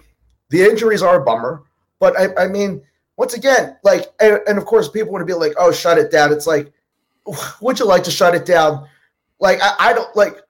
[0.49, 1.63] the injuries are a bummer,
[1.99, 2.81] but I, I mean,
[3.17, 6.11] once again, like, and, and of course, people want to be like, oh, shut it
[6.11, 6.31] down.
[6.31, 6.71] It's like,
[7.61, 8.87] would you like to shut it down?
[9.39, 10.41] Like, I, I don't like,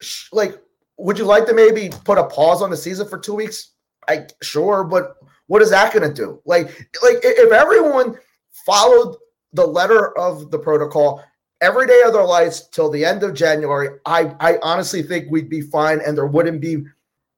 [0.00, 0.60] sh- like,
[0.98, 3.70] would you like to maybe put a pause on the season for two weeks?
[4.08, 5.16] I sure, but
[5.46, 6.40] what is that going to do?
[6.44, 6.66] Like,
[7.02, 8.16] like if everyone
[8.50, 9.16] followed
[9.52, 11.22] the letter of the protocol
[11.60, 15.48] every day of their lives till the end of January, I, I honestly think we'd
[15.48, 16.84] be fine, and there wouldn't be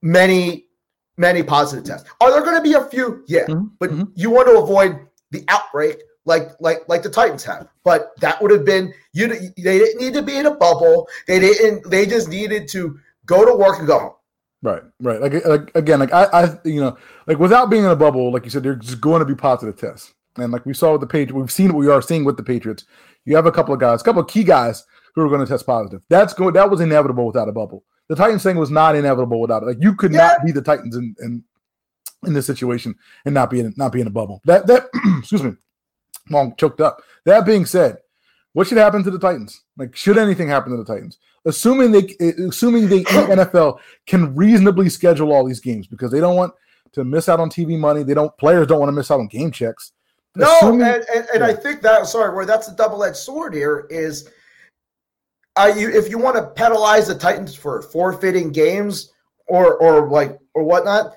[0.03, 0.67] many,
[1.17, 2.09] many positive tests.
[2.21, 3.25] Are there going to be a few?
[3.29, 3.67] Yeah, mm-hmm.
[3.79, 4.05] but mm-hmm.
[4.15, 4.99] you want to avoid
[5.31, 5.99] the outbreak
[6.29, 7.69] like like like the Titans have.
[7.83, 9.29] But that would have been you.
[9.29, 11.09] They didn't need to be in a bubble.
[11.27, 11.91] They didn't.
[11.91, 14.13] They just needed to go to work and go home.
[14.63, 15.21] Right, right.
[15.21, 16.97] Like, like again, like I, I, you know,
[17.27, 19.77] like without being in a bubble, like you said, there's just going to be positive
[19.77, 20.15] tests.
[20.37, 22.43] And like we saw with the Patriots, we've seen what we are seeing with the
[22.43, 22.85] Patriots.
[23.25, 24.85] You have a couple of guys, a couple of key guys
[25.15, 26.03] who are going to test positive.
[26.09, 26.55] That's going.
[26.55, 27.85] That was inevitable without a bubble.
[28.09, 29.67] The Titans thing was not inevitable without it.
[29.67, 30.19] Like you could yeah.
[30.19, 31.45] not be the Titans in, in
[32.27, 32.95] in this situation
[33.25, 34.41] and not be in not be in a bubble.
[34.45, 34.87] That that
[35.19, 35.53] excuse me,
[36.31, 37.03] long choked up.
[37.25, 37.99] That being said,
[38.53, 39.63] what should happen to the Titans?
[39.77, 41.19] Like, should anything happen to the Titans?
[41.49, 42.15] Assuming they
[42.47, 46.53] assuming the NFL can reasonably schedule all these games because they don't want
[46.93, 48.03] to miss out on TV money.
[48.03, 49.93] They don't players don't want to miss out on game checks.
[50.37, 53.55] No, Assuming- and, and, and I think that sorry, where that's a double edged sword
[53.55, 54.31] here is,
[55.57, 59.13] uh, you if you want to penalize the Titans for forfeiting games
[59.49, 61.17] or or like or whatnot,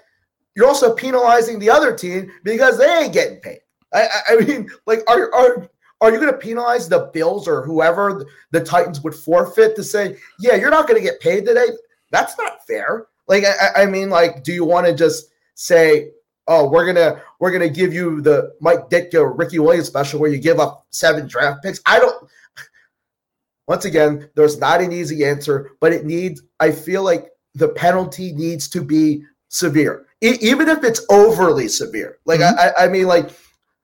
[0.55, 3.59] you're also penalizing the other team because they ain't getting paid.
[3.93, 5.69] I, I, I mean, like, are are
[6.01, 10.17] are you going to penalize the Bills or whoever the Titans would forfeit to say,
[10.39, 11.67] yeah, you're not going to get paid today?
[12.09, 13.07] That's not fair.
[13.27, 16.09] Like, I, I- mean, like, do you want to just say,
[16.47, 20.39] oh, we're gonna we're gonna give you the Mike Ditka, Ricky Williams special where you
[20.39, 21.79] give up seven draft picks?
[21.85, 22.27] I don't.
[23.67, 26.41] Once again, there's not an easy answer, but it needs.
[26.59, 32.17] I feel like the penalty needs to be severe, E- even if it's overly severe.
[32.25, 32.59] Like mm-hmm.
[32.59, 33.29] I, I I mean, like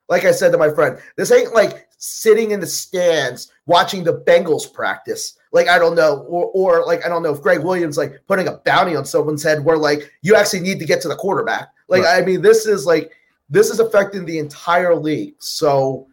[0.09, 4.21] like I said to my friend, this ain't like sitting in the stands watching the
[4.21, 5.37] Bengals practice.
[5.51, 8.47] Like I don't know, or, or like I don't know if Greg Williams like putting
[8.47, 11.69] a bounty on someone's head where like you actually need to get to the quarterback.
[11.87, 13.11] Like I mean, this is like
[13.49, 15.35] this is affecting the entire league.
[15.39, 16.07] So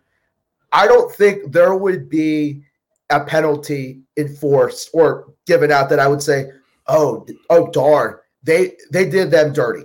[0.73, 2.63] I don't think there would be
[3.11, 6.51] a penalty enforced or given out that I would say,
[6.87, 9.85] oh, oh darn, they they did them dirty.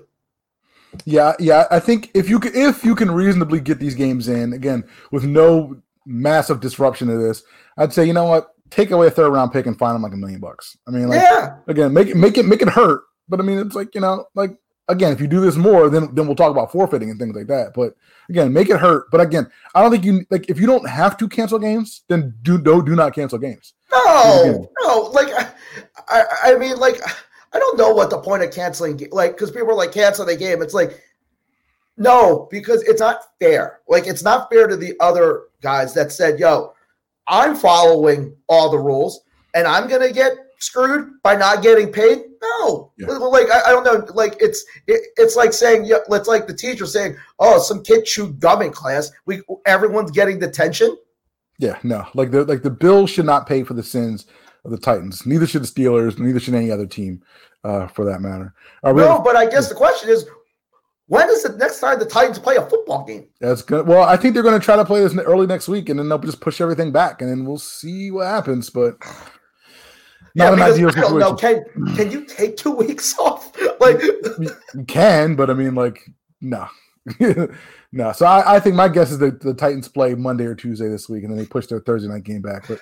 [1.06, 1.66] Yeah, yeah.
[1.70, 5.24] I think if you can, if you can reasonably get these games in again with
[5.24, 5.80] no
[6.10, 7.44] massive disruption to this,
[7.78, 10.14] I'd say you know what, take away a third round pick and find them like
[10.14, 10.78] a million bucks.
[10.88, 13.04] I mean, like yeah, again, make it make it make it hurt.
[13.28, 14.52] But I mean, it's like you know, like
[14.88, 17.48] again, if you do this more, then then we'll talk about forfeiting and things like
[17.48, 17.74] that.
[17.74, 17.94] But
[18.30, 19.06] again, make it hurt.
[19.12, 22.36] But again, I don't think you like if you don't have to cancel games, then
[22.42, 23.74] do do do not cancel games.
[23.92, 25.52] No, no, like I,
[26.08, 27.02] I, I mean, like
[27.54, 30.36] I don't know what the point of canceling, like, because people are like cancel the
[30.36, 30.62] game.
[30.62, 31.02] It's like,
[31.98, 33.80] no, because it's not fair.
[33.88, 36.74] Like, it's not fair to the other guys that said, "Yo,
[37.28, 39.22] I'm following all the rules,
[39.54, 43.08] and I'm gonna get screwed by not getting paid." No, Yeah.
[43.10, 44.06] like I, I don't know.
[44.14, 48.06] Like it's it, it's like saying, yeah, it's like the teacher saying, "Oh, some kid
[48.06, 49.12] chewed gum in class.
[49.26, 50.98] We everyone's getting detention."
[51.58, 54.26] Yeah, no, like the like the Bills should not pay for the sins
[54.64, 55.26] of the Titans.
[55.26, 56.18] Neither should the Steelers.
[56.18, 57.22] Neither should any other team,
[57.66, 58.54] uh, for that matter.
[58.84, 60.26] Right, No, have- but I guess the question is,
[61.10, 63.28] when is the next time the Titans play a football game?
[63.42, 63.88] That's good.
[63.88, 66.08] Well, I think they're going to try to play this early next week, and then
[66.08, 68.70] they'll just push everything back, and then we'll see what happens.
[68.70, 68.96] But
[70.36, 71.34] not an because ideal I don't know.
[71.34, 71.64] Can
[71.96, 73.52] can you take two weeks off?
[73.80, 76.00] Like, You can, but I mean, like,
[76.42, 76.68] no,
[77.92, 78.12] no.
[78.12, 81.10] So I, I think my guess is that the Titans play Monday or Tuesday this
[81.10, 82.68] week, and then they push their Thursday night game back.
[82.68, 82.80] But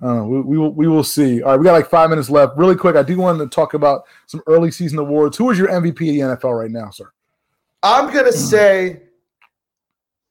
[0.00, 0.26] I don't know.
[0.28, 1.42] We, we will we will see.
[1.42, 2.56] All right, we got like five minutes left.
[2.56, 5.36] Really quick, I do want to talk about some early season awards.
[5.36, 7.10] Who is your MVP of the NFL right now, sir?
[7.84, 9.02] I'm gonna say,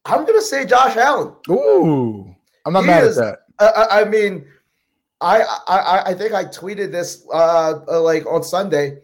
[0.04, 1.34] I'm gonna say Josh Allen.
[1.48, 2.34] Ooh,
[2.66, 3.72] I'm not He mad is- at that.
[3.90, 4.44] I, mean,
[5.20, 8.98] I, I I- I think I tweeted this uh, uh, like on Sunday.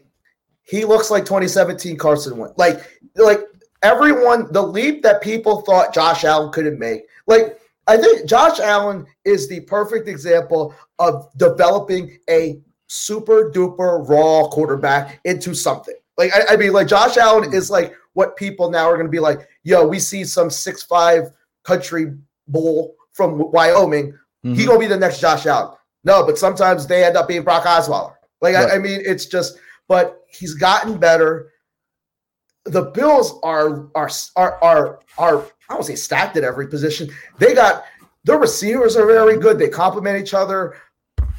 [0.63, 2.59] He looks like 2017 Carson Wentz.
[2.59, 2.81] Like
[3.15, 3.41] like
[3.83, 7.03] everyone, the leap that people thought Josh Allen couldn't make.
[7.29, 14.49] Like I think Josh Allen is the perfect example of developing a super duper raw
[14.49, 15.95] quarterback into something.
[16.21, 19.11] Like I, I mean, like Josh Allen is like what people now are going to
[19.11, 19.49] be like.
[19.63, 21.33] Yo, we see some six five
[21.65, 22.15] country
[22.47, 24.13] bull from Wyoming.
[24.45, 24.55] Mm-hmm.
[24.55, 25.77] He gonna be the next Josh Allen.
[26.05, 28.15] No, but sometimes they end up being Brock Osweiler.
[28.43, 29.59] Like I, I mean, it's just.
[29.89, 31.53] But he's gotten better.
[32.67, 37.09] The Bills are are are are are I don't say stacked at every position.
[37.39, 37.85] They got
[38.25, 39.59] their receivers are very good.
[39.59, 40.77] They complement each other.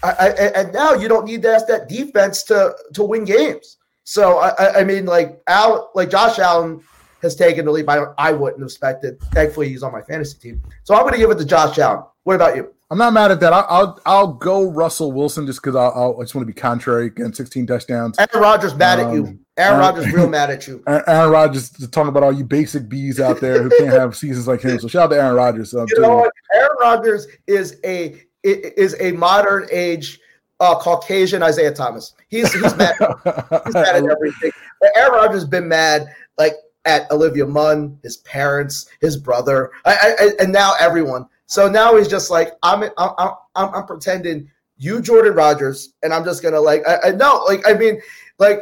[0.04, 3.78] I, I, and now you don't need to ask that defense to to win games.
[4.04, 6.82] So I, I- I mean, like Al, like Josh Allen
[7.22, 7.88] has taken the lead.
[7.88, 9.20] I, I wouldn't have expected.
[9.32, 10.62] Thankfully, he's on my fantasy team.
[10.84, 12.04] So I'm going to give it to Josh Allen.
[12.24, 12.74] What about you?
[12.90, 13.54] I'm not mad at that.
[13.54, 17.06] I'll I'll, I'll go Russell Wilson just because I'll, I'll, just want to be contrary.
[17.06, 18.18] Again, 16 touchdowns.
[18.20, 19.28] Aaron Rodgers mad at you.
[19.28, 20.84] Um, Aaron uh, Rodgers real mad at you.
[20.88, 24.46] Aaron Rodgers is talking about all you basic bees out there who can't have seasons
[24.48, 24.78] like him.
[24.80, 25.74] So shout out to Aaron Rodgers.
[25.74, 26.30] Um, You know?
[26.54, 30.20] Aaron Rodgers is a is a modern age
[30.62, 32.14] uh, Caucasian Isaiah Thomas.
[32.30, 32.96] He's he's mad.
[33.66, 34.52] He's mad at everything.
[34.96, 36.08] Aaron Rodgers has been mad
[36.38, 36.54] like
[36.86, 41.28] at Olivia Munn, his parents, his brother, I, I, and now everyone.
[41.48, 43.12] So now he's just like I'm I'm
[43.56, 47.68] I'm, I'm, pretending you Jordan Rodgers, and I'm just gonna like I, I know like
[47.68, 48.00] I mean
[48.40, 48.62] like.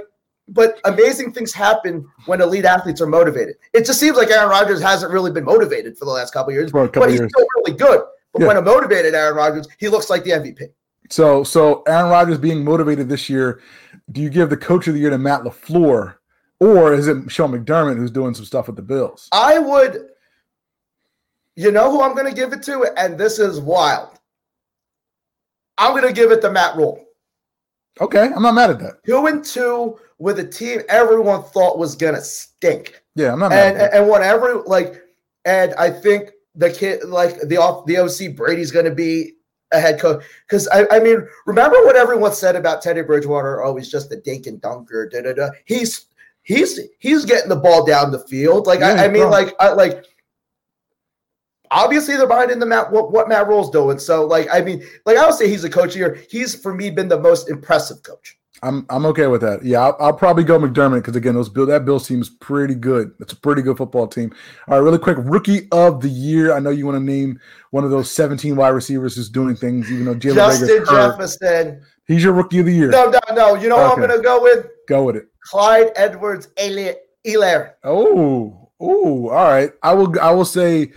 [0.52, 3.58] But amazing things happen when elite athletes are motivated.
[3.72, 6.56] It just seems like Aaron Rodgers hasn't really been motivated for the last couple of
[6.56, 7.30] years, couple but he's years.
[7.32, 8.02] still really good.
[8.34, 8.47] But Yeah.
[8.47, 10.72] when a motivated Aaron Rodgers, he looks like the MVP.
[11.10, 13.62] So so Aaron Rodgers being motivated this year,
[14.12, 16.16] do you give the coach of the year to Matt LaFleur,
[16.60, 19.28] or is it Sean McDermott who's doing some stuff with the Bills?
[19.32, 20.07] I would,
[21.55, 22.86] you know who I'm going to give it to?
[22.97, 24.20] And this is wild.
[25.78, 27.03] I'm going to give it to Matt Rhule.
[28.01, 29.03] Okay, I'm not mad at that.
[29.05, 33.01] Two and two with a team everyone thought was gonna stink.
[33.16, 33.74] Yeah, I'm not mad.
[33.74, 33.99] and at that.
[33.99, 35.01] and whatever like
[35.45, 39.34] and i think the kid like the off the oc brady's going to be
[39.72, 43.76] a head coach because I, I mean remember what everyone said about teddy bridgewater oh
[43.76, 45.49] he's just a dink and dunker da, da, da.
[45.65, 46.07] he's
[46.41, 49.30] he's he's getting the ball down the field like Yeah, I, I mean bro.
[49.30, 50.05] like I, like
[51.70, 53.99] obviously they're behind in the Matt what, what Matt Rhule's doing.
[53.99, 56.20] So like I mean like I would say he's a coach here.
[56.30, 58.39] He's for me been the most impressive coach.
[58.62, 59.64] I'm I'm okay with that.
[59.64, 62.76] Yeah, I'll, I'll probably go McDermott because again, those Bill that Bills team is pretty
[62.76, 63.12] good.
[63.20, 64.34] It's a pretty good football team.
[64.68, 66.53] All right, really quick, rookie of the year.
[66.53, 67.39] I know you want to name
[67.72, 70.86] one of those 17 wide receivers who's doing things, even though Jalen Justin.
[70.86, 71.82] Jefferson.
[72.07, 72.89] He's your rookie of the year.
[72.89, 73.55] No, no, no.
[73.55, 74.68] You know what I'm gonna go with?
[74.88, 75.28] Go with it.
[75.43, 77.74] Clyde Edwards Elaire.
[77.84, 79.72] Oh, oh, all right.
[79.84, 80.91] I will I will say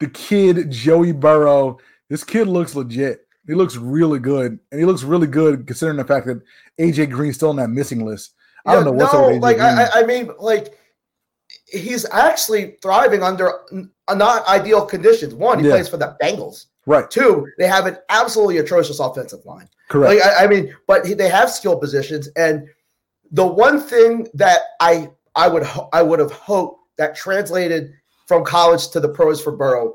[0.00, 1.78] the kid Joey Burrow.
[2.08, 3.25] This kid looks legit.
[3.46, 6.40] He looks really good, and he looks really good considering the fact that
[6.80, 8.34] AJ Green's still on that missing list.
[8.64, 9.68] I don't know what's AJ like Green.
[9.68, 10.76] I, I- mean, like
[11.66, 15.34] he's actually thriving under n- uh, not ideal conditions.
[15.34, 15.72] One, he Yeah.
[15.74, 16.66] plays for the Bengals.
[16.86, 19.68] right, Two, they have an absolutely atrocious offensive line.
[19.88, 20.20] correct.
[20.20, 22.68] Like I, I mean, but he, they have skill positions, and
[23.32, 27.92] the one thing that I I would ho- I would have hoped that translated
[28.26, 29.94] from college to the pros for Burrow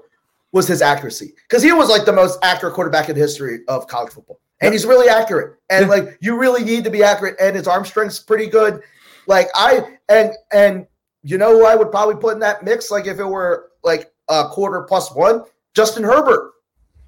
[0.52, 3.88] was his accuracy because he was like the most accurate quarterback in the history of
[3.88, 5.58] college football, and he's really accurate.
[5.70, 8.82] And like you really need to be accurate, and his arm strength's pretty good.
[9.28, 10.88] Like I and and
[11.24, 14.12] you know who I would probably put in that mix, like if it were like
[14.30, 15.44] a quarter plus one,
[15.74, 16.52] Justin Herbert.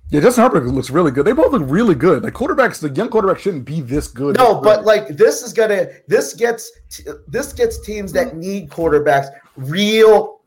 [0.09, 1.25] Yeah, Justin Herbert looks really good.
[1.25, 2.23] They both look really good.
[2.23, 4.37] Like quarterbacks, the young quarterback shouldn't be this good.
[4.37, 6.71] No, but like this is gonna this gets
[7.27, 8.35] this gets teams that mm.
[8.35, 10.41] need quarterbacks real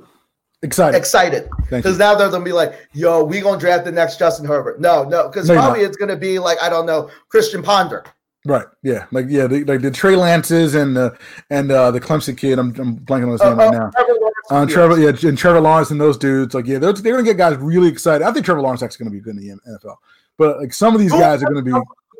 [0.62, 0.96] excited.
[0.96, 4.80] excited because now they're gonna be like, "Yo, we gonna draft the next Justin Herbert."
[4.80, 8.04] No, no, because No, probably it's gonna be like I don't know Christian Ponder.
[8.46, 8.66] right.
[8.82, 9.07] Yeah.
[9.12, 11.16] Like yeah, the, like the Trey Lances and the
[11.50, 12.59] and uh, the Clemson kid.
[12.59, 13.90] I'm, I'm blanking on his Uh, name right uh, now.
[13.90, 17.16] Trevor Lawrence Uh, Trevor, yeah, and Trevor Lawrence and those dudes, like, yeah, they're, they're
[17.16, 18.24] to get guys really excited.
[18.24, 19.96] I think Trevor Lawrence actually going to be good in the NFL,
[20.38, 21.72] but like some of these Who- guys are to be.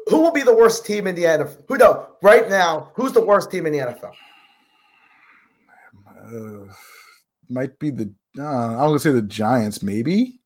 [0.09, 1.57] Who will be the worst team in the NFL?
[1.69, 2.07] Who no?
[2.23, 4.13] Right now, who's the worst team in the NFL?
[6.25, 6.73] Uh,
[7.49, 8.13] might be the.
[8.39, 10.41] Uh, I'm going to say the Giants, maybe.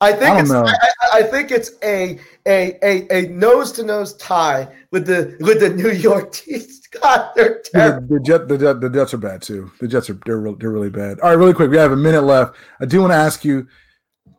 [0.00, 0.50] I think I it's.
[0.50, 0.74] I,
[1.12, 5.68] I- think it's a a a a nose to nose tie with the with the
[5.70, 6.80] New York teams.
[7.00, 8.08] God, they're The, terrible.
[8.08, 9.70] the, Jet, the, Jet- the Jets are bad too.
[9.80, 11.20] The Jets are they're, real- they're really bad.
[11.20, 12.56] All right, really quick, we have a minute left.
[12.80, 13.66] I do want to ask you,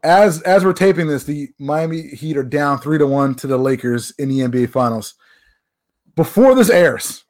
[0.04, 3.58] as as we're taping this, the Miami Heat are down three to one to the
[3.58, 5.16] Lakers in the NBA Finals.
[6.18, 7.24] Before this airs,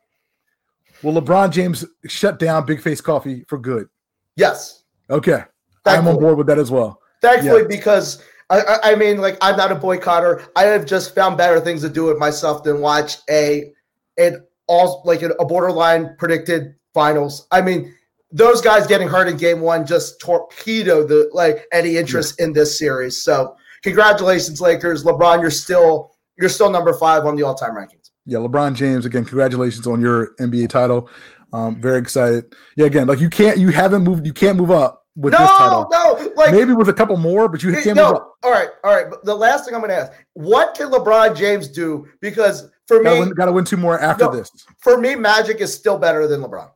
[1.03, 3.88] will LeBron James shut down Big Face Coffee for good?
[4.36, 4.82] Yes,
[5.14, 5.43] Okay,
[5.86, 6.99] I'm on board with that as well.
[7.22, 7.68] thankfully Yeah.
[7.68, 8.22] because.
[8.49, 10.45] I, I, mean, like I'm not a boycotter.
[10.55, 13.74] I have just found better things to do with myself than watch a
[14.20, 17.47] an all like a borderline predicted finals.
[17.51, 17.95] I mean,
[18.32, 22.78] those guys getting hurt in game one just torpedo the like any interest in this
[22.78, 23.24] series.
[23.24, 25.03] So congratulations, Lakers.
[25.03, 28.09] LeBron, you're still you're still number five on the all time rankings.
[28.26, 29.26] Yeah, LeBron James again.
[29.26, 31.09] Congratulations on your NBA title.
[31.51, 32.55] Um, very excited.
[32.76, 35.47] Yeah, again, like you can't, you haven't moved, you can't move up with this No,
[35.47, 35.88] title.
[35.91, 39.09] no, like Maybe with a couple more, but you can't no, all right, all right.
[39.09, 42.07] But the last thing I'm going to ask: What can LeBron James do?
[42.20, 44.32] Because for me, win, gotta win two more after No.
[44.36, 44.51] this.
[44.80, 46.70] for me, Magic is still better than LeBron.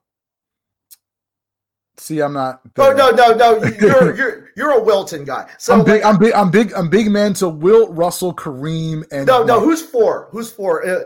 [2.00, 2.62] See, I'm not.
[2.78, 3.64] Oh no, no, no!
[3.64, 5.50] you- You're you're you're a Wilton guy.
[5.58, 6.04] So I'm big.
[6.04, 6.34] like, I'm big.
[6.34, 6.74] I'm big.
[6.74, 9.56] I'm big man to Wilt, Russell, Kareem, and no, no.
[9.60, 9.66] Mike.
[9.66, 10.30] Who's four?
[10.32, 10.88] Who's four?
[10.88, 11.00] Uh,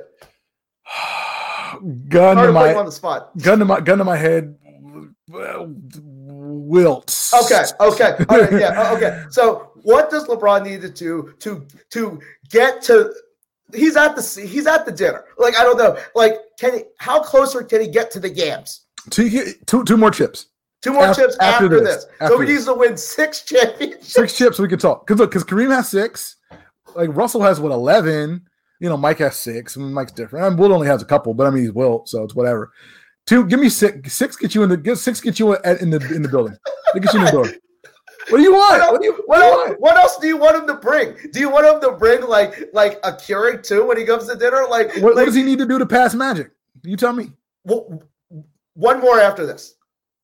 [2.10, 3.36] gun to him on my the spot.
[3.38, 4.58] gun to my gun to my head.
[6.72, 7.32] Wilt.
[7.44, 9.26] Okay, okay, all right, yeah, uh, okay.
[9.30, 12.20] So, what does LeBron need to do to to
[12.50, 13.14] get to?
[13.74, 15.26] He's at the he's at the dinner.
[15.38, 15.98] Like I don't know.
[16.16, 16.84] Like can he?
[16.98, 18.86] How closer can he get to the games?
[19.10, 20.48] Two, two, two more chips.
[20.82, 22.06] Two more Af- chips after after, this, this.
[22.22, 22.56] after so he this.
[22.56, 24.14] needs to win six championships.
[24.14, 24.60] Six chips.
[24.60, 25.06] We can talk.
[25.06, 26.38] Because look, because Kareem has six.
[26.96, 28.46] Like Russell has what eleven.
[28.80, 29.78] You know, Mike has six.
[29.78, 30.46] I mean, Mike's different.
[30.46, 32.72] I mean, Wilt only has a couple, but I mean, he's Wilt, so it's whatever.
[33.28, 33.46] Two.
[33.46, 34.14] Give me six.
[34.14, 34.78] Six get you in the.
[34.78, 36.56] Get six get you in, in the in the building.
[36.94, 37.50] They get you in the door.
[38.30, 38.80] What do you want?
[38.82, 39.82] What, What do you, what, else, want?
[39.82, 41.16] what else do you want him to bring?
[41.34, 44.36] Do you want him to bring like like a Keurig too when he comes to
[44.36, 44.66] dinner?
[44.70, 46.52] Like, What, what does he need to do to pass Magic?
[46.84, 47.32] You tell me.
[47.66, 48.00] w-
[48.76, 49.76] one more after this.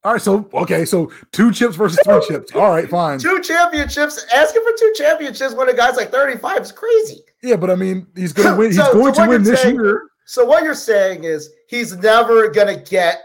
[0.04, 2.52] All right, so okay, so two chips versus three chips.
[2.56, 3.20] All right, fine.
[3.20, 4.26] Two championships.
[4.34, 7.22] Asking for two championships when a guy's like 35 is crazy.
[7.44, 8.68] Yeah, but I mean, he's going to win.
[8.68, 10.04] He's So- going so to win this saying- year.
[10.28, 13.22] So what you're saying is he's never gonna get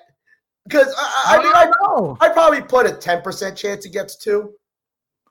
[0.64, 2.16] because I, I, I mean I, know.
[2.20, 4.53] I probably put a 10% chance he gets two.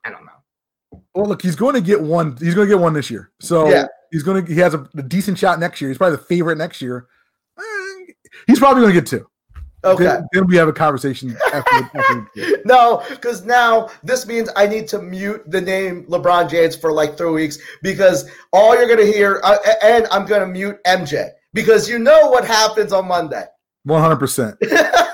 [0.03, 1.01] I don't know.
[1.15, 2.35] Well, look, he's going to get one.
[2.37, 3.31] He's going to get one this year.
[3.39, 3.85] So Yeah.
[4.11, 5.89] He's gonna he has a, a decent shot next year.
[5.89, 7.07] He's probably the favorite next year.
[7.57, 8.11] Eh,
[8.45, 9.25] He's probably gonna get two.
[9.85, 10.03] Okay.
[10.03, 12.27] Then, then we have a conversation after, after
[12.65, 17.17] No, because now this means I need to mute the name LeBron James for like
[17.17, 21.99] three weeks because all you're gonna hear, uh, and I'm gonna mute MJ because you
[21.99, 23.45] know what happens on Monday.
[23.83, 24.57] One hundred percent.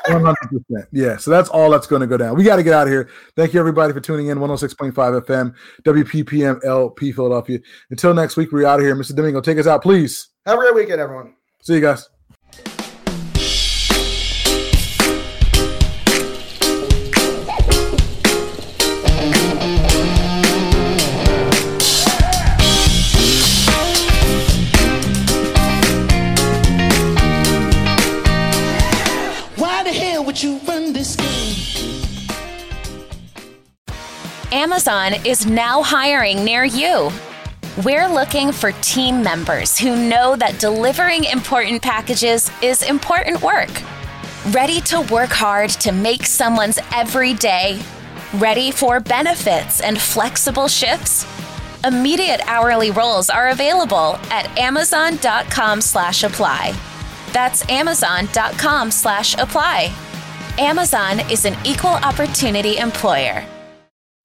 [0.09, 0.87] One hundred percent.
[0.91, 1.17] Yeah.
[1.17, 2.35] So that's all that's going to go down.
[2.35, 3.09] We got to get out of here.
[3.35, 4.39] Thank you everybody for tuning in.
[4.39, 7.59] One hundred six point five FM, WPPM LP Philadelphia.
[7.91, 8.95] Until next week, we're out of here.
[8.95, 9.15] Mr.
[9.15, 10.29] Domingo, take us out, please.
[10.45, 11.35] Have a great weekend, everyone.
[11.61, 12.09] See you guys.
[34.77, 37.09] Amazon is now hiring near you.
[37.83, 43.71] We're looking for team members who know that delivering important packages is important work.
[44.51, 47.81] Ready to work hard to make someone's every day?
[48.35, 51.25] Ready for benefits and flexible shifts?
[51.83, 56.75] Immediate hourly roles are available at amazon.com slash apply.
[57.33, 59.91] That's amazon.com slash apply.
[60.59, 63.43] Amazon is an equal opportunity employer.